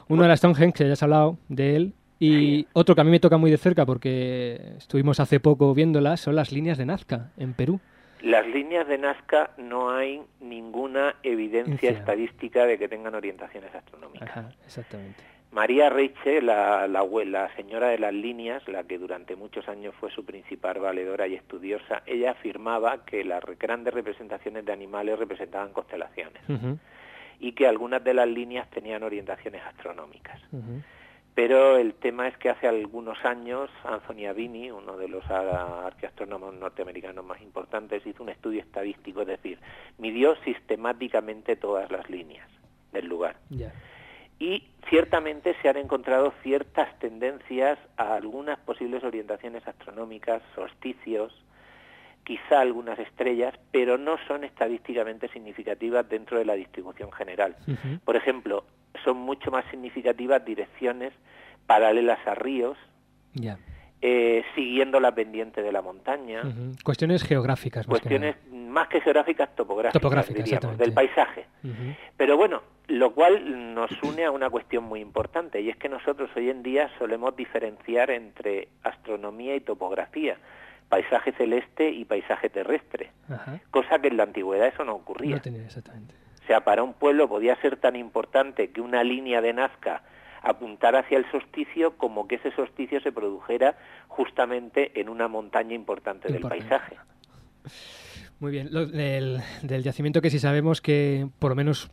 [0.08, 3.20] Uno era Stonehenge, que ya has hablado de él, y otro que a mí me
[3.20, 7.54] toca muy de cerca porque estuvimos hace poco viéndolas, son las líneas de Nazca en
[7.54, 7.80] Perú.
[8.22, 14.30] Las líneas de Nazca no hay ninguna evidencia estadística de que tengan orientaciones astronómicas.
[14.30, 15.35] Ajá, exactamente.
[15.56, 19.96] María Reiche, la, la, abue- la señora de las líneas, la que durante muchos años
[20.02, 25.72] fue su principal valedora y estudiosa, ella afirmaba que las grandes representaciones de animales representaban
[25.72, 26.42] constelaciones
[27.40, 30.42] y que algunas de las líneas tenían orientaciones astronómicas.
[31.36, 37.26] Pero el tema es que hace algunos años Anthony Avini, uno de los arqueastrónomos norteamericanos
[37.26, 39.60] más importantes, hizo un estudio estadístico, es decir,
[39.98, 42.48] midió sistemáticamente todas las líneas
[42.92, 43.38] del lugar.
[44.40, 51.34] Y ciertamente se han encontrado ciertas tendencias a algunas posibles orientaciones astronómicas, solsticios,
[52.24, 57.56] quizá algunas estrellas, pero no son estadísticamente significativas dentro de la distribución general.
[58.04, 58.66] Por ejemplo,
[59.04, 61.14] son mucho más significativas direcciones
[61.68, 62.78] paralelas a ríos,
[64.02, 66.42] eh, siguiendo la pendiente de la montaña.
[66.84, 67.88] Cuestiones geográficas.
[67.88, 68.36] más que cuestiones
[68.76, 71.46] más que geográficas topográficas, diríamos, del paisaje.
[72.18, 76.30] Pero bueno, lo cual nos une a una cuestión muy importante y es que nosotros
[76.36, 80.38] hoy en día solemos diferenciar entre astronomía y topografía,
[80.90, 83.60] paisaje celeste y paisaje terrestre, Ajá.
[83.72, 85.38] cosa que en la antigüedad eso no ocurría.
[85.38, 86.14] No tenía exactamente.
[86.44, 90.04] O sea, para un pueblo podía ser tan importante que una línea de Nazca
[90.44, 93.78] apuntara hacia el solsticio como que ese solsticio se produjera
[94.10, 96.68] justamente en una montaña importante del Importante.
[96.70, 96.98] paisaje.
[98.40, 98.70] Muy bien.
[98.72, 101.90] Lo- del, del yacimiento que sí sabemos que por lo menos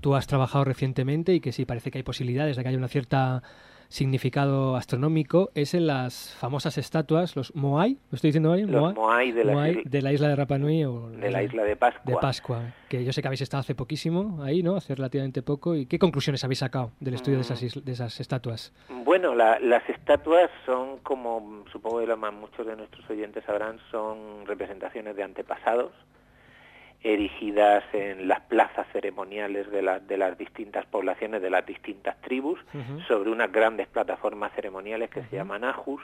[0.00, 2.88] tú has trabajado recientemente y que sí parece que hay posibilidades de que haya una
[2.88, 3.42] cierta
[3.88, 8.70] significado astronómico es en las famosas estatuas, los Moai, ¿lo estoy diciendo bien?
[8.70, 11.64] Los Moai de la Moai de la isla de Rapa Nui o de la isla
[11.64, 12.02] de Pascua.
[12.04, 14.76] de Pascua, que yo sé que habéis estado hace poquísimo ahí, ¿no?
[14.76, 15.74] Hace relativamente poco.
[15.76, 17.66] ¿Y qué conclusiones habéis sacado del estudio de esas, Mm.
[17.66, 18.72] isla- de esas estatuas?
[19.04, 25.14] Bueno, la- las estatuas son, como supongo que muchos de nuestros oyentes sabrán, son representaciones
[25.16, 25.92] de antepasados,
[27.12, 32.58] erigidas en las plazas ceremoniales de, la- de las distintas poblaciones, de las distintas tribus,
[33.06, 36.02] sobre unas grandes plataformas ceremoniales que se llaman ajus,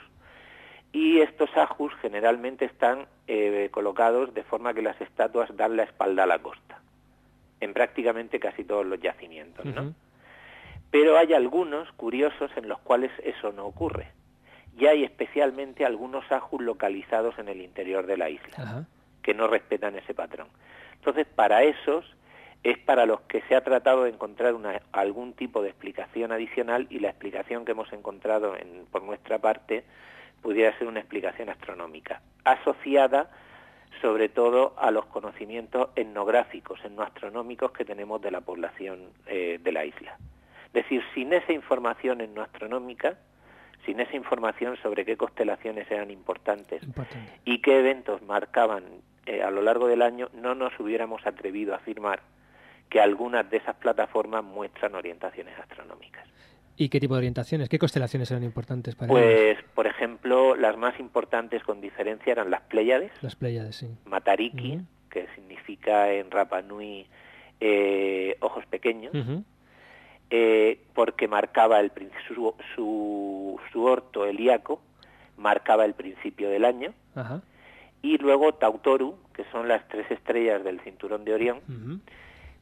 [0.93, 6.23] y estos ajus generalmente están eh, colocados de forma que las estatuas dan la espalda
[6.23, 6.79] a la costa,
[7.59, 9.93] en prácticamente casi todos los yacimientos, ¿no?
[10.91, 14.11] Pero hay algunos curiosos en los cuales eso no ocurre.
[14.77, 18.85] Y hay especialmente algunos ajus localizados en el interior de la isla, Ajá.
[19.23, 20.47] que no respetan ese patrón.
[21.05, 22.05] Entonces, para esos
[22.63, 26.87] es para los que se ha tratado de encontrar una- algún tipo de explicación adicional
[26.89, 29.83] y la explicación que hemos encontrado en- por nuestra parte
[30.41, 33.29] pudiera ser una explicación astronómica, asociada
[34.01, 39.83] sobre todo a los conocimientos etnográficos, etnoastronómicos que tenemos de la población eh, de la
[39.83, 40.17] isla.
[40.67, 43.17] Es decir, sin esa información etnoastronómica,
[43.85, 47.39] sin esa información sobre qué constelaciones eran importantes Importante.
[47.43, 48.83] y qué eventos marcaban
[49.25, 52.21] eh, a lo largo del año, no nos hubiéramos atrevido a afirmar
[52.89, 56.27] que algunas de esas plataformas muestran orientaciones astronómicas.
[56.75, 57.69] ¿Y qué tipo de orientaciones?
[57.69, 59.23] ¿Qué constelaciones eran importantes para ellos?
[59.23, 63.87] Pues, por ejemplo, las más importantes con diferencia eran las Pléyades, Las Pléyades, sí.
[64.05, 67.07] Matariki, que significa en Rapa Nui
[67.59, 69.13] eh, ojos pequeños,
[70.29, 71.91] eh, porque marcaba el,
[72.27, 74.81] su, su, su orto helíaco,
[75.37, 77.41] marcaba el principio del año, Ajá.
[78.03, 81.61] Y luego Tautoru, que son las tres estrellas del cinturón de Orión,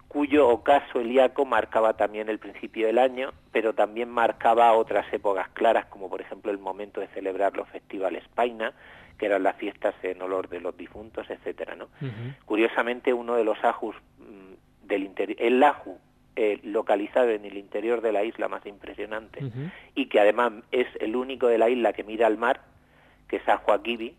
[0.08, 5.88] cuyo ocaso helíaco marcaba también el principio del año, pero también marcaba otras épocas claras,
[5.88, 8.74] como por ejemplo el momento de celebrar los festivales Paina,
[9.18, 11.88] que eran las fiestas en olor de los difuntos, etcétera, ¿no?
[12.46, 15.98] Curiosamente, uno de los ajus mm, del interior, el aju
[16.36, 19.40] eh, localizado en el interior de la isla más impresionante
[19.96, 22.62] y que además es el único de la isla que mira al mar,
[23.28, 24.16] que es Ajuaquibi,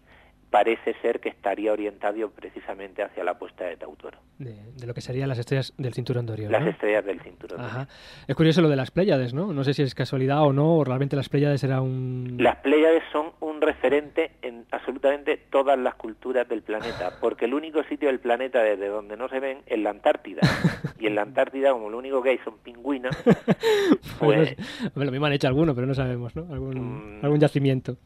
[0.53, 5.01] parece ser que estaría orientado precisamente hacia la puesta de Tautoro, De, de lo que
[5.01, 6.53] serían las estrellas del cinturón de Orión.
[6.53, 6.69] las ¿no?
[6.69, 7.59] estrellas del cinturón.
[7.59, 7.89] de Ajá.
[8.29, 9.55] Es curioso lo de las Pléyades, ¿no?
[9.55, 12.37] No sé si es casualidad o no, o realmente las Pléyades era un...
[12.39, 17.83] Las Pléyades son un referente en absolutamente todas las culturas del planeta, porque el único
[17.85, 20.43] sitio del planeta desde donde no se ven es la Antártida.
[21.01, 23.17] Y en la Antártida, como lo único que hay son pingüinos,
[24.21, 24.55] pues...
[24.95, 26.47] Hombre, lo mismo han hecho alguno, pero no sabemos, ¿no?
[26.53, 27.97] Algún, algún yacimiento.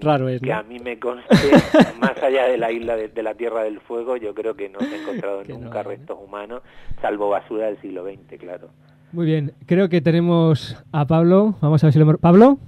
[0.00, 0.56] Raro es, que ¿no?
[0.56, 1.28] a mí me conste,
[2.00, 4.78] más allá de la isla de, de la Tierra del Fuego, yo creo que no
[4.80, 6.62] se ha encontrado nunca restos humanos,
[7.02, 8.68] salvo basura del siglo XX, claro.
[9.12, 11.54] Muy bien, creo que tenemos a Pablo.
[11.62, 12.18] Vamos a ver si lo hemos...
[12.20, 12.58] ¿Pablo?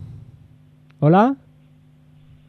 [0.98, 1.36] ¿Hola?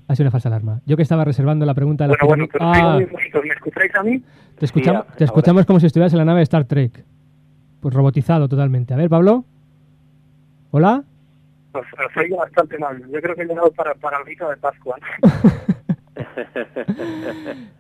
[0.08, 0.80] Ha sido una falsa alarma.
[0.86, 4.04] Yo que estaba reservando la pregunta de la Bueno, bueno, pero Ah, ¿me escucháis a
[4.04, 4.22] mí?
[4.58, 7.04] te escuchamos, Sí, te escuchamos como si estuvieras en la nave de Star Trek.
[7.82, 8.94] Pues robotizado totalmente.
[8.94, 9.44] A ver, Pablo.
[10.72, 11.04] ¿Hola?
[11.74, 13.00] Os, os oigo bastante mal.
[13.00, 14.98] Yo creo que he llegado para, para el rito de Pascua.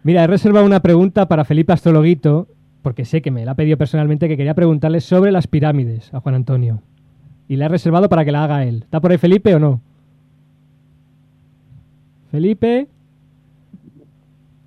[0.03, 2.47] Mira, he reservado una pregunta para Felipe Astrologuito,
[2.81, 6.19] porque sé que me la ha pedido personalmente que quería preguntarle sobre las pirámides a
[6.21, 6.81] Juan Antonio.
[7.47, 8.81] Y la he reservado para que la haga él.
[8.83, 9.81] ¿Está por ahí Felipe o no?
[12.31, 12.87] Felipe.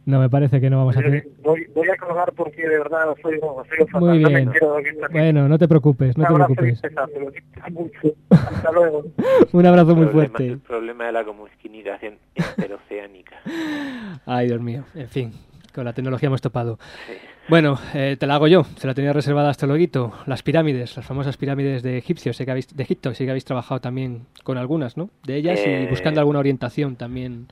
[0.07, 1.27] No, me parece que no vamos a hacer.
[1.43, 4.01] Voy, voy a colgar porque de verdad os oigo, os oigo fatal.
[4.09, 4.51] Muy No me bien.
[4.53, 6.81] está Bueno, no te preocupes, no te preocupes.
[6.81, 7.09] pesado,
[7.71, 8.15] mucho.
[8.31, 9.05] Hasta luego.
[9.53, 10.47] Un abrazo muy Problema- fuerte.
[10.49, 13.37] El problema de la comunicación interoceánica.
[14.27, 14.85] Ay, Dios mío.
[14.95, 15.33] En fin,
[15.75, 16.79] con la tecnología hemos topado.
[17.49, 18.65] Bueno, eh, te la hago yo.
[18.77, 20.15] Se la tenía reservada hasta luego.
[20.27, 23.13] Las pirámides, las famosas pirámides de Egipcio, sé que habéis, de Egipto.
[23.15, 25.11] Sé que habéis trabajado también con algunas, ¿no?
[25.27, 27.49] De ellas Eh, y buscando alguna orientación también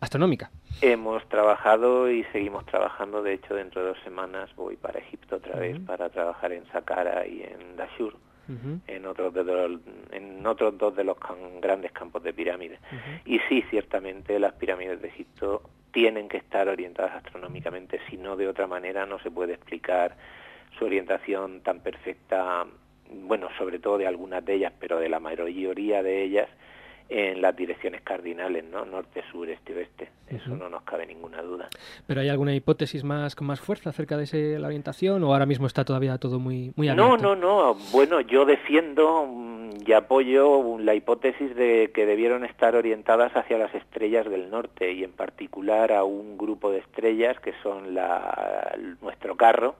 [0.00, 0.50] astronómica.
[0.80, 3.22] Hemos trabajado y seguimos trabajando.
[3.22, 7.26] De hecho, dentro de dos semanas voy para Egipto otra vez para trabajar en Saqqara
[7.26, 8.14] y en Dashur,
[8.86, 9.80] en otros de los,
[10.12, 12.78] en otros dos de los can- grandes campos de pirámides.
[13.24, 18.46] Y sí, ciertamente las pirámides de Egipto tienen que estar orientadas astronómicamente, si no de
[18.48, 20.14] otra manera no se puede explicar
[20.78, 22.66] su orientación tan perfecta,
[23.10, 26.48] bueno, sobre todo de algunas de ellas, pero de la mayoría de ellas
[27.08, 28.84] en las direcciones cardinales, ¿no?
[28.84, 30.10] Norte, sur, este, oeste.
[30.28, 31.68] Eso no nos cabe ninguna duda.
[32.06, 35.46] ¿Pero hay alguna hipótesis más con más fuerza acerca de ese, la orientación o ahora
[35.46, 37.36] mismo está todavía todo muy, muy No, abierto?
[37.36, 37.74] no, no.
[37.92, 43.72] Bueno, yo defiendo mm, y apoyo la hipótesis de que debieron estar orientadas hacia las
[43.74, 49.36] estrellas del norte y en particular a un grupo de estrellas que son la, nuestro
[49.36, 49.76] carro.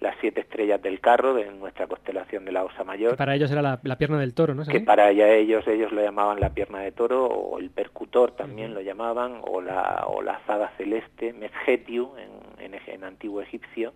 [0.00, 3.12] Las siete estrellas del carro de nuestra constelación de la Osa Mayor.
[3.12, 4.62] Que Para ellos era la, la pierna del toro, ¿no?
[4.62, 8.32] ¿Es que para ella ellos ellos lo llamaban la pierna de toro o el percutor
[8.32, 13.94] también lo llamaban o la o la azada celeste Mesgetiu en, en, en antiguo egipcio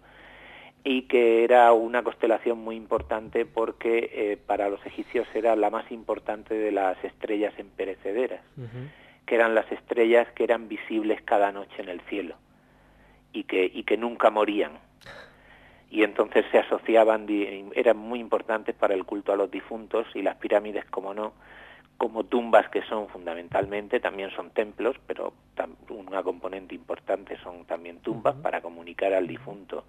[0.83, 5.91] y que era una constelación muy importante porque eh, para los egipcios era la más
[5.93, 8.41] importante de las estrellas imperecederas
[9.27, 12.37] que eran las estrellas que eran visibles cada noche en el cielo
[13.33, 14.73] y que y que nunca morían
[15.91, 17.27] y entonces se asociaban,
[17.75, 21.33] eran muy importantes para el culto a los difuntos y las pirámides, como no,
[21.99, 25.35] como tumbas que son fundamentalmente, también son templos, pero
[25.91, 29.85] una componente importante son también tumbas para comunicar al difunto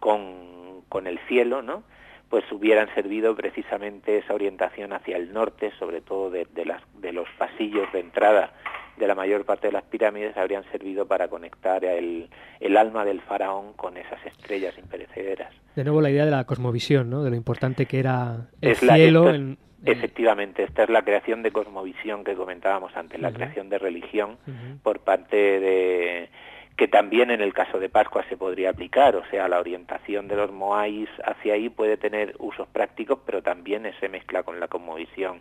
[0.00, 1.82] con, con el cielo, ¿no?
[2.30, 7.12] Pues hubieran servido precisamente esa orientación hacia el norte, sobre todo de, de las, de
[7.12, 8.52] los pasillos de entrada
[8.98, 12.28] de la mayor parte de las pirámides, habrían servido para conectar el,
[12.60, 15.52] el alma del faraón con esas estrellas imperecederas.
[15.74, 17.22] De nuevo la idea de la cosmovisión, ¿no?
[17.22, 19.58] De lo importante que era el Es la- cielo esto es- en...
[19.84, 24.36] Efectivamente, esta es la creación de cosmovisión que comentábamos antes, la creación de religión
[24.82, 26.28] por parte de
[26.76, 30.36] que también en el caso de Pascua se podría aplicar, o sea, la orientación de
[30.36, 35.40] los moais hacia ahí puede tener usos prácticos, pero también se mezcla con la cosmovisión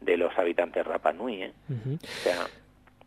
[0.00, 1.52] de los habitantes Rapa Nui, ¿eh?
[1.70, 2.46] O sea,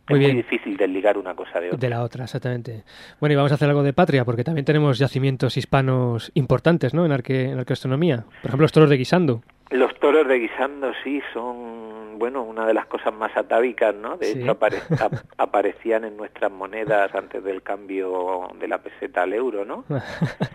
[0.08, 0.34] Muy es bien.
[0.36, 1.78] muy difícil desligar una cosa de otra.
[1.78, 2.84] De la otra, exactamente.
[3.20, 7.04] Bueno, y vamos a hacer algo de patria, porque también tenemos yacimientos hispanos importantes, ¿no?
[7.06, 8.24] En, arque, en arqueoastronomía.
[8.42, 9.42] Por ejemplo, los toros de Guisando.
[9.70, 14.16] Los toros de guisando sí son, bueno, una de las cosas más atávicas, ¿no?
[14.16, 14.40] De Sí.
[14.40, 19.66] hecho, apare- ap- aparecían en nuestras monedas antes del cambio de la peseta al euro,
[19.66, 19.84] ¿no?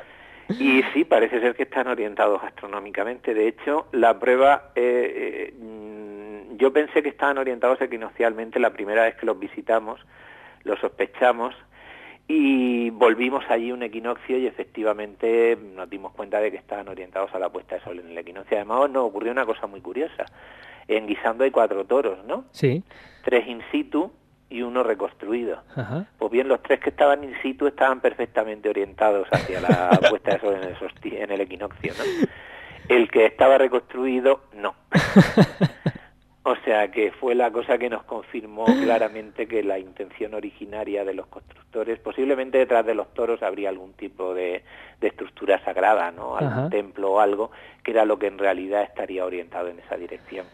[0.60, 3.34] Y sí, parece ser que están orientados astronómicamente.
[3.34, 5.54] De hecho, la prueba, eh, eh,
[6.58, 9.99] yo pensé que estaban orientados equinoccialmente la primera vez que los visitamos,
[10.64, 11.56] lo sospechamos,
[12.28, 17.39] y volvimos allí un equinoccio y efectivamente nos dimos cuenta de que estaban orientados a
[17.39, 18.58] la puesta de sol en el equinoccio.
[18.58, 20.26] Además, nos ocurrió una cosa muy curiosa.
[20.88, 22.45] En Guisando hay cuatro toros, ¿no?
[22.51, 22.84] Sí.
[23.24, 24.12] Tres in situ
[24.49, 25.64] y uno reconstruido.
[25.76, 26.06] Ajá.
[26.18, 30.39] Pues bien, los tres que estaban in situ estaban perfectamente orientados hacia la puesta de
[30.39, 32.28] sol en el, en el equinoccio, ¿no?
[32.88, 34.76] El que estaba reconstruido, no.
[36.45, 41.13] O sea que fue la cosa que nos confirmó claramente que la intención originaria de
[41.13, 44.63] los constructores, posiblemente detrás de los toros habría algún tipo de,
[44.99, 46.35] de estructura sagrada, ¿no?
[46.35, 46.69] Algún Ajá.
[46.69, 50.45] templo o algo, que era lo que en realidad estaría orientado en esa dirección.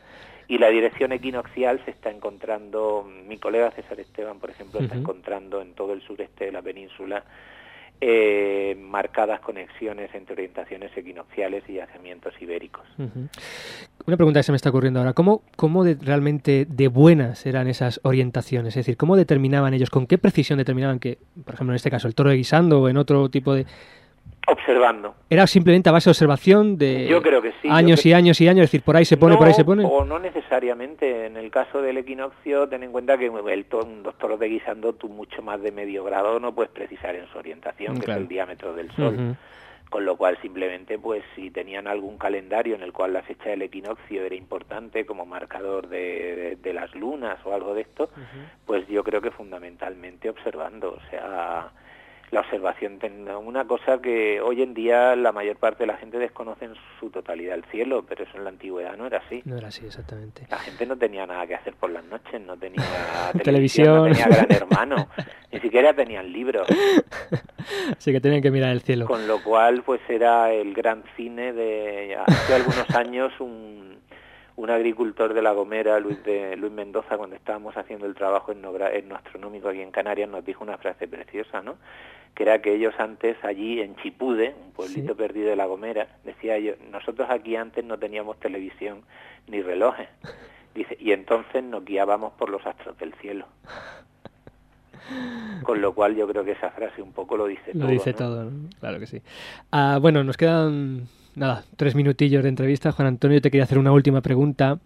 [0.47, 5.61] Y la dirección equinoccial se está encontrando, mi colega César Esteban, por ejemplo, está encontrando
[5.61, 7.23] en todo el sureste de la península
[8.01, 12.87] eh, marcadas conexiones entre orientaciones equinocciales y yacimientos ibéricos.
[14.05, 15.13] Una pregunta que se me está ocurriendo ahora.
[15.13, 18.69] ¿Cómo, cómo realmente de buenas eran esas orientaciones?
[18.69, 22.07] Es decir, ¿cómo determinaban ellos, con qué precisión determinaban que, por ejemplo, en este caso,
[22.07, 23.65] el toro de guisando o en otro tipo de...
[24.51, 25.15] Observando.
[25.29, 28.41] ¿Era simplemente a base de observación de Yo creo que sí, yo años y años
[28.41, 28.63] y años?
[28.65, 29.85] Es decir, por ahí se pone, no, por ahí se pone.
[29.85, 31.25] O no necesariamente.
[31.27, 35.07] En el caso del equinoccio, ten en cuenta que el un doctor de guisando, tú
[35.09, 38.73] mucho más de medio grado no puedes precisar en su orientación, que es el diámetro
[38.73, 39.35] del Sol.
[39.89, 43.63] Con lo cual, simplemente, pues si tenían algún calendario en el cual la fecha del
[43.63, 45.97] equinoccio era importante como marcador de,
[46.35, 48.09] de- de las lunas o algo de esto,
[48.67, 50.91] pues yo creo que fundamentalmente observando.
[50.91, 51.71] O sea,
[52.31, 52.99] la observación,
[53.43, 57.09] una cosa que hoy en día la mayor parte de la gente desconoce en su
[57.09, 59.41] totalidad el cielo, pero eso en la antigüedad no era así.
[59.45, 60.45] No era así, exactamente.
[60.49, 62.83] La gente no tenía nada que hacer por las noches, no tenía
[63.43, 63.43] Televisión.
[63.43, 65.07] televisión, no tenía gran hermano,
[65.51, 66.67] ni siquiera tenían libros.
[67.97, 69.05] Así que tenían que mirar el cielo.
[69.05, 73.97] Con lo cual, pues era el gran cine de hace algunos años un,
[74.59, 78.93] un agricultor de La Gomera, Luis, de, Luis Mendoza, cuando estábamos haciendo el trabajo etnogra-
[78.93, 81.77] etnoastronómico aquí en Canarias, nos dijo una frase preciosa, ¿no?
[82.35, 86.59] Que era que ellos antes allí en Chipude, un pueblito perdido de La Gomera, decía
[86.59, 89.01] yo, nosotros aquí antes no teníamos televisión
[89.47, 90.09] ni relojes.
[90.75, 93.45] Dice, y entonces nos guiábamos por los astros del cielo.
[95.63, 97.91] Con lo cual yo creo que esa frase un poco lo dice Lo todo.
[97.91, 98.17] dice ¿no?
[98.17, 98.69] todo, ¿no?
[98.79, 99.21] claro que sí.
[99.71, 101.07] Ah, bueno, nos quedan,
[101.39, 102.91] nada, tres minutillos de entrevista.
[102.91, 104.79] Juan Antonio, te quería hacer una última pregunta.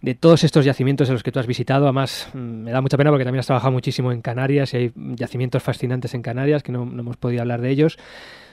[0.00, 2.96] De todos estos yacimientos en los que tú has visitado, además mm, me da mucha
[2.96, 6.70] pena porque también has trabajado muchísimo en Canarias y hay yacimientos fascinantes en Canarias que
[6.70, 7.98] no, hemos podido hablar de ellos.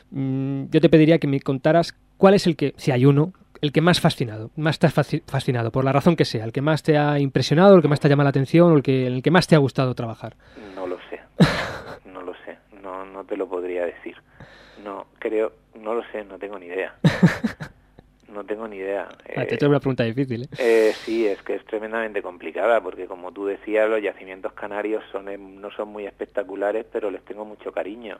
[0.09, 3.31] Mm, Yo te pediría que me contaras cuál es el que, si hay uno,
[3.61, 6.51] el que más fascinado, más te ha fasci- fascinado, por la razón que sea, el
[6.51, 8.81] que más te ha impresionado, el que más te ha llamado la atención o el
[8.81, 10.35] que, el que más te ha gustado trabajar.
[10.75, 11.19] No lo sé,
[12.11, 14.15] no lo sé, no, no te lo podría decir.
[14.85, 16.95] No, creo, no lo sé, no tengo ni idea.
[18.27, 19.07] No tengo ni idea.
[19.37, 20.43] Ah, te Eh, una pregunta difícil.
[20.43, 20.47] ¿eh?
[20.57, 25.61] eh, sí, es que es tremendamente complicada porque como tú decías, los yacimientos canarios son
[25.61, 28.17] no son muy espectaculares, pero les tengo mucho cariño.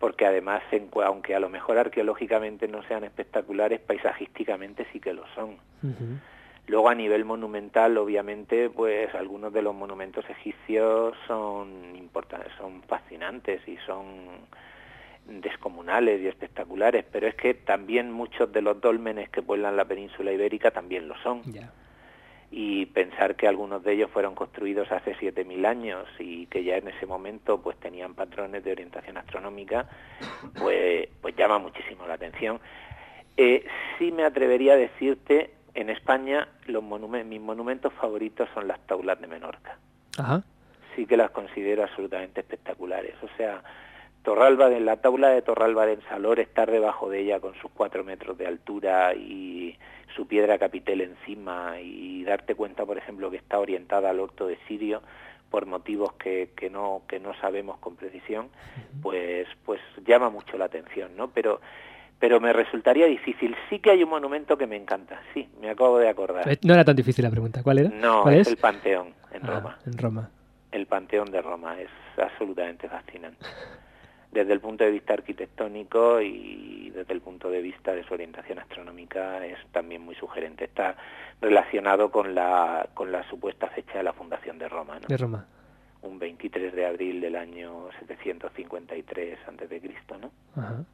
[0.00, 0.62] Porque además,
[1.04, 5.58] aunque a lo mejor arqueológicamente no sean espectaculares, paisajísticamente sí que lo son.
[6.66, 13.60] Luego a nivel monumental, obviamente, pues algunos de los monumentos egipcios son importantes, son fascinantes
[13.68, 14.06] y son
[15.28, 20.32] descomunales y espectaculares, pero es que también muchos de los dólmenes que pueblan la península
[20.32, 21.42] ibérica también lo son.
[22.50, 26.88] Y pensar que algunos de ellos fueron construidos hace 7.000 años y que ya en
[26.88, 29.88] ese momento pues tenían patrones de orientación astronómica,
[30.58, 32.60] pues, pues llama muchísimo la atención.
[33.36, 33.66] Eh,
[33.98, 39.26] sí me atrevería a decirte, en España los mis monumentos favoritos son las taulas de
[39.26, 39.78] Menorca
[40.16, 40.42] Ajá.
[40.94, 43.14] sí que las considero absolutamente espectaculares.
[43.22, 43.62] O sea,
[44.26, 48.02] Torralba de la taula de Torralba de Ensalor, estar debajo de ella con sus cuatro
[48.02, 49.78] metros de altura y
[50.16, 54.58] su piedra capitel encima y darte cuenta, por ejemplo, que está orientada al orto de
[54.66, 55.00] Sirio
[55.48, 58.48] por motivos que, que no que no sabemos con precisión,
[59.00, 61.28] pues pues llama mucho la atención, ¿no?
[61.30, 61.60] Pero
[62.18, 63.54] pero me resultaría difícil.
[63.70, 65.20] Sí que hay un monumento que me encanta.
[65.34, 66.48] Sí, me acabo de acordar.
[66.50, 67.62] Eh, No era tan difícil la pregunta.
[67.62, 67.90] ¿Cuál era?
[67.90, 68.48] No, ¿Cuál es es?
[68.48, 69.78] el Panteón en Ah, Roma.
[69.86, 70.30] en Roma.
[70.72, 73.38] El Panteón de Roma es absolutamente fascinante.
[74.36, 78.58] Desde el punto de vista arquitectónico y desde el punto de vista de su orientación
[78.58, 80.66] astronómica es también muy sugerente.
[80.66, 80.94] Está
[81.40, 85.06] relacionado con la, con la supuesta fecha de la fundación de Roma, ¿no?
[85.08, 85.46] De Roma.
[86.02, 90.30] Un 23 de abril del año 753 antes de Cristo, ¿no?
[90.54, 90.84] Ajá.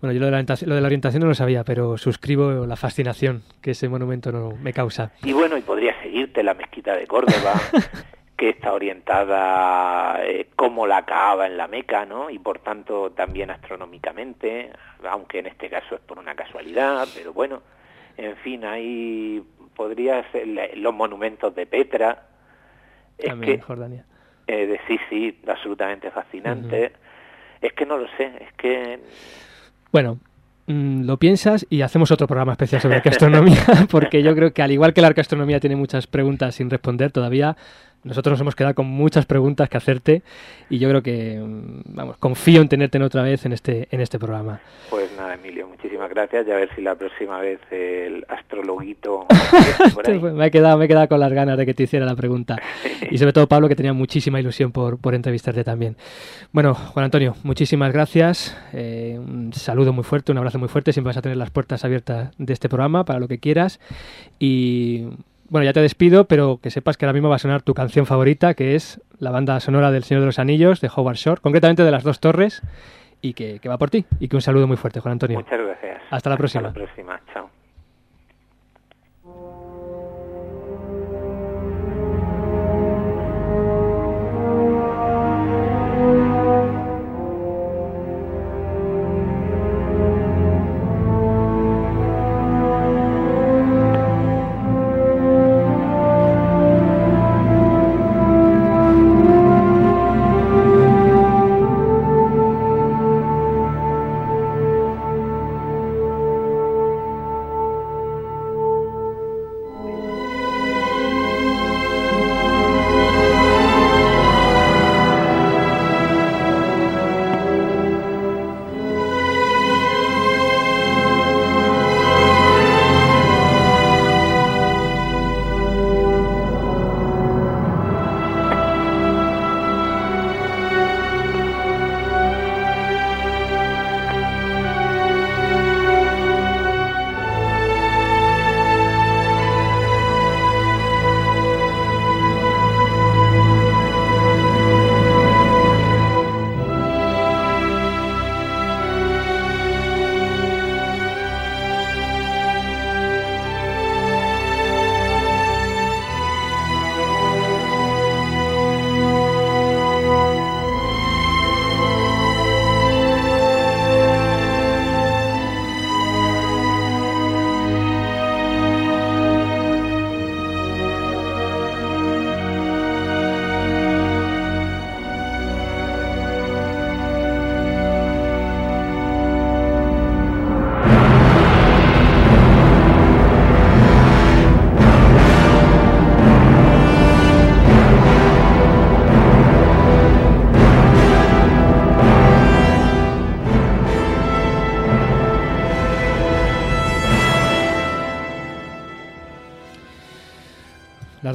[0.00, 2.66] Bueno, yo lo de, la orientación, lo de la orientación no lo sabía, pero suscribo
[2.66, 5.12] la fascinación que ese monumento no me causa.
[5.22, 7.60] Y bueno, y podría seguirte la mezquita de Córdoba,
[8.42, 12.28] que está orientada eh, como la Kaaba en la Meca, ¿no?
[12.28, 14.72] Y por tanto también astronómicamente,
[15.08, 17.62] aunque en este caso es por una casualidad, pero bueno,
[18.16, 19.40] en fin, ahí
[19.76, 22.26] podría ser los monumentos de Petra.
[23.24, 24.04] También que, Jordania.
[24.48, 26.94] eh, de, sí, sí, absolutamente fascinante.
[27.60, 28.98] Es que no lo sé, es que
[29.92, 30.18] Bueno,
[30.66, 34.70] mm, lo piensas y hacemos otro programa especial sobre arqueastronomía, porque yo creo que al
[34.70, 37.56] igual que la arqueastronomía tiene muchas preguntas sin responder todavía,
[38.04, 40.22] nosotros nos hemos quedado con muchas preguntas que hacerte
[40.68, 44.18] y yo creo que, mm, vamos, confío en tenerte otra vez en este, en este
[44.18, 44.60] programa.
[44.90, 49.26] Pues nada, Emilio, muchísimas gracias y a ver si la próxima vez el astrologuito...
[50.06, 50.18] ahí.
[50.20, 52.56] me, he quedado, me he quedado con las ganas de que te hiciera la pregunta.
[53.10, 55.96] Y sobre todo Pablo, que tenía muchísima ilusión por, por entrevistarte también.
[56.52, 58.56] Bueno, Juan Antonio, muchísimas gracias.
[58.72, 60.92] Eh, un saludo muy fuerte, un abrazo muy fuerte.
[60.92, 63.80] Siempre vas a tener las puertas abiertas de este programa para lo que quieras.
[64.38, 65.08] Y
[65.48, 68.06] bueno, ya te despido, pero que sepas que ahora mismo va a sonar tu canción
[68.06, 71.82] favorita, que es la banda sonora del Señor de los Anillos, de Howard Shore, concretamente
[71.82, 72.62] de las dos torres,
[73.22, 74.04] y que, que va por ti.
[74.20, 75.38] Y que un saludo muy fuerte, Juan Antonio.
[75.38, 76.02] Muchas gracias.
[76.10, 76.68] Hasta la próxima.
[76.68, 77.51] Hasta la próxima, chao.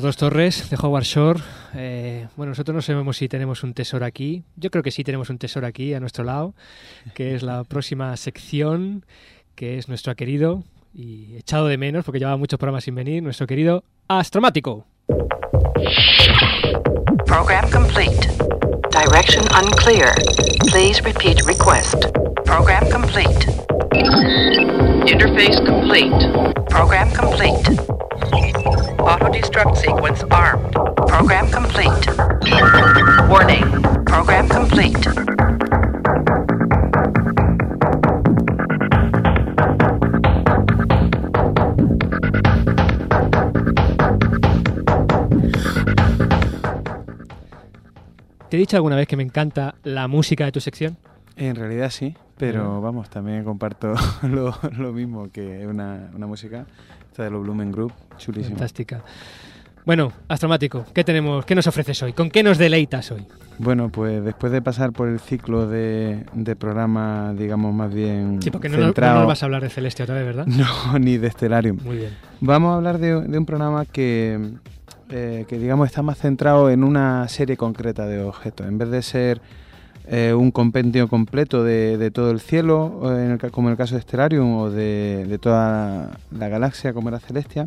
[0.07, 1.41] Las dos torres de Howard Shore.
[1.75, 4.41] Eh, bueno, nosotros no sabemos si tenemos un tesoro aquí.
[4.55, 6.53] Yo creo que sí tenemos un tesoro aquí a nuestro lado,
[7.13, 9.05] que es la próxima sección,
[9.55, 13.47] que es nuestro querido y echado de menos, porque llevaba muchos programas sin venir, nuestro
[13.47, 14.85] querido Astromático.
[17.25, 18.29] Program complete.
[18.91, 20.15] Direction unclear.
[20.71, 22.05] Please repeat request.
[22.45, 23.76] Program complete.
[23.97, 26.11] Interface complete.
[26.69, 27.67] Program complete.
[28.99, 30.71] Auto destruct sequence armed.
[31.07, 32.07] Program complete.
[33.27, 33.65] Warning.
[34.05, 35.01] Program complete.
[48.49, 50.97] ¿Te he dicho alguna vez que me encanta la música de tu sección?
[51.35, 56.65] En realidad sí, pero vamos, también comparto lo, lo mismo que una, una música,
[57.09, 58.55] esta de los Blumen Group, chulísima.
[58.57, 59.01] Fantástica.
[59.85, 61.45] Bueno, Astromático, ¿qué tenemos?
[61.45, 62.11] ¿Qué nos ofreces hoy?
[62.11, 63.25] ¿Con qué nos deleitas hoy?
[63.57, 68.51] Bueno, pues después de pasar por el ciclo de, de programa, digamos, más bien Sí,
[68.51, 69.13] porque no, no- centrado...
[69.15, 70.45] no nos vas a hablar de Celeste otra vez, ¿verdad?
[70.47, 71.79] No, ni de Stellarium.
[71.83, 72.09] Muy bien.
[72.41, 74.51] Vamos a hablar de, de un programa que,
[75.09, 78.67] eh, que, digamos, está más centrado en una serie concreta de objetos.
[78.67, 79.41] En vez de ser
[80.09, 83.77] eh, un compendio completo de, de todo el cielo, o en el como en el
[83.77, 87.65] caso de Stellarium, o de, de toda la galaxia, como era Celestia,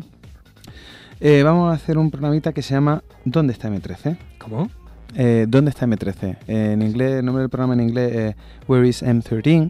[1.19, 4.17] eh, vamos a hacer un programita que se llama ¿Dónde está M13?
[4.39, 4.69] ¿Cómo?
[5.15, 6.37] Eh, ¿Dónde está M13?
[6.47, 8.35] En inglés, el nombre del programa en inglés es
[8.67, 9.69] Where is M13?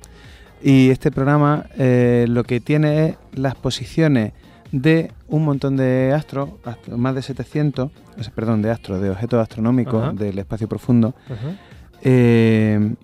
[0.64, 4.34] Y este programa eh, lo que tiene es las posiciones
[4.72, 9.10] de un montón de astros, ast- más de 700, o sea, perdón, de astros, de
[9.10, 11.14] objetos astronómicos del espacio profundo.
[12.04, 12.96] Eh,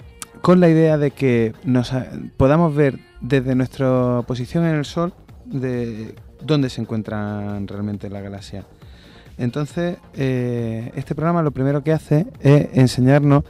[0.41, 1.91] con la idea de que nos
[2.37, 5.13] podamos ver desde nuestra posición en el Sol
[5.45, 8.63] de dónde se encuentran realmente la galaxia.
[9.37, 13.43] Entonces, eh, este programa lo primero que hace es enseñarnos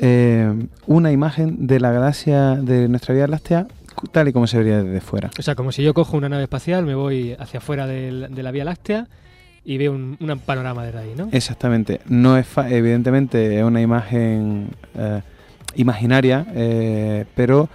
[0.00, 3.66] eh, una imagen de la galaxia de nuestra Vía Láctea
[4.12, 5.30] tal y como se vería desde fuera.
[5.38, 8.50] O sea, como si yo cojo una nave espacial, me voy hacia afuera de la
[8.50, 9.08] Vía Láctea
[9.68, 11.28] y veo un, un panorama desde ahí, ¿no?
[11.30, 12.00] Exactamente.
[12.08, 15.20] No es fa- evidentemente es una imagen eh,
[15.74, 17.68] imaginaria, eh, pero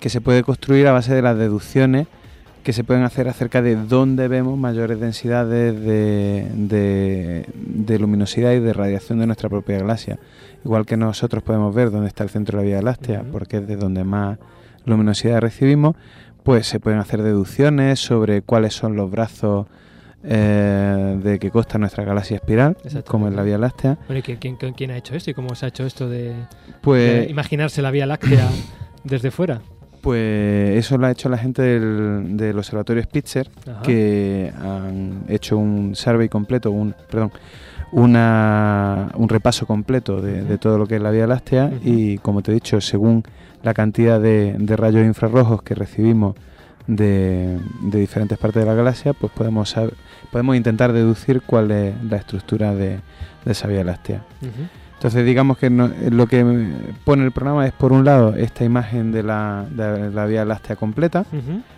[0.00, 2.08] que se puede construir a base de las deducciones
[2.64, 8.58] que se pueden hacer acerca de dónde vemos mayores densidades de, de- de luminosidad y
[8.58, 10.18] de radiación de nuestra propia galaxia.
[10.64, 13.68] Igual que nosotros podemos ver dónde está el centro de la Vía Láctea, porque es
[13.68, 14.38] de donde más
[14.84, 15.94] luminosidad recibimos,
[16.42, 19.66] pues se pueden hacer deducciones sobre cuáles son los brazos
[20.28, 23.96] eh, de que consta nuestra galaxia espiral, como es la Vía Láctea.
[24.08, 26.34] Bueno, ¿y quién, quién- ha hecho esto y cómo se ha hecho esto de,
[26.80, 28.48] Pues- de imaginarse la Vía Láctea
[29.04, 29.60] desde fuera?
[30.00, 33.82] Pues eso lo ha hecho la gente del, del Observatorio Spitzer, Ajá.
[33.82, 37.32] que han hecho un survey completo, un perdón,
[37.92, 42.42] una, un repaso completo de, de todo lo que es la Vía Láctea y, como
[42.42, 43.22] te he dicho, según
[43.62, 46.36] la cantidad de, de rayos infrarrojos que recibimos
[46.86, 49.94] de, de diferentes partes de la galaxia, pues podemos saber-
[50.30, 53.00] podemos intentar deducir cuál es la estructura de,
[53.44, 54.22] de esa Vía Láctea.
[54.94, 56.42] Entonces digamos que no- lo que
[57.04, 60.76] pone el programa es por un lado esta imagen de la, de la Vía Láctea
[60.76, 61.26] completa,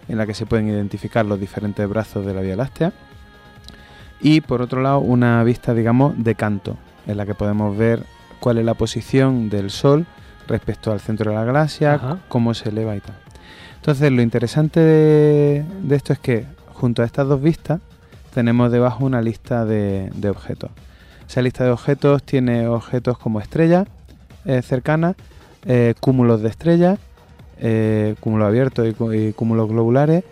[0.08, 2.92] en la que se pueden identificar los diferentes brazos de la Vía Láctea,
[4.20, 8.02] y por otro lado una vista digamos de canto, en la que podemos ver
[8.40, 10.06] cuál es la posición del Sol
[10.46, 11.94] respecto al centro de la galaxia,
[12.28, 13.16] cómo se eleva y tal.
[13.88, 17.80] Entonces lo interesante de, esto es que junto a estas dos vistas
[18.34, 20.70] tenemos debajo una lista de, objetos.
[21.26, 23.88] Esa lista de objetos tiene objetos como estrellas
[24.44, 25.16] eh, cercanas,
[25.64, 26.98] eh, cúmulos de estrellas,
[27.60, 30.22] eh, cúmulos abiertos y, y cúmulos globulares.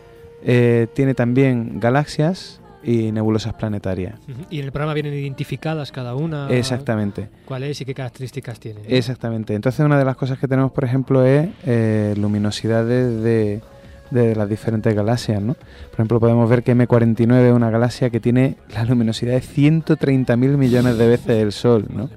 [0.92, 4.14] tiene también galaxias y nebulosas planetarias.
[4.48, 6.48] Y en el programa vienen identificadas cada una.
[6.50, 7.28] Exactamente.
[7.44, 8.80] ¿Cuál es y qué características tiene?
[8.86, 9.54] Exactamente.
[9.54, 13.60] Entonces una de las cosas que tenemos, por ejemplo, es eh, luminosidades de,
[14.10, 15.54] de las diferentes galaxias, ¿no?
[15.54, 20.36] Por ejemplo, podemos ver que M49 es una galaxia que tiene la luminosidad de 130.000
[20.56, 22.08] millones de veces el Sol, ¿no?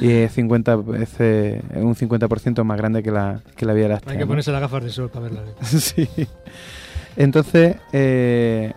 [0.00, 4.12] Y es 50 veces, es un 50% más grande que la, que la Vía Láctea.
[4.12, 4.28] Hay que ¿no?
[4.28, 5.42] ponerse las gafas de sol para verla.
[5.62, 6.08] sí.
[7.16, 8.72] Entonces, eh,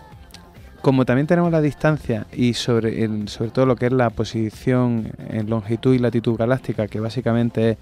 [0.88, 5.12] como también tenemos la distancia y sobre, el- sobre todo lo que es la posición
[5.28, 7.76] en longitud y latitud galáctica, que básicamente es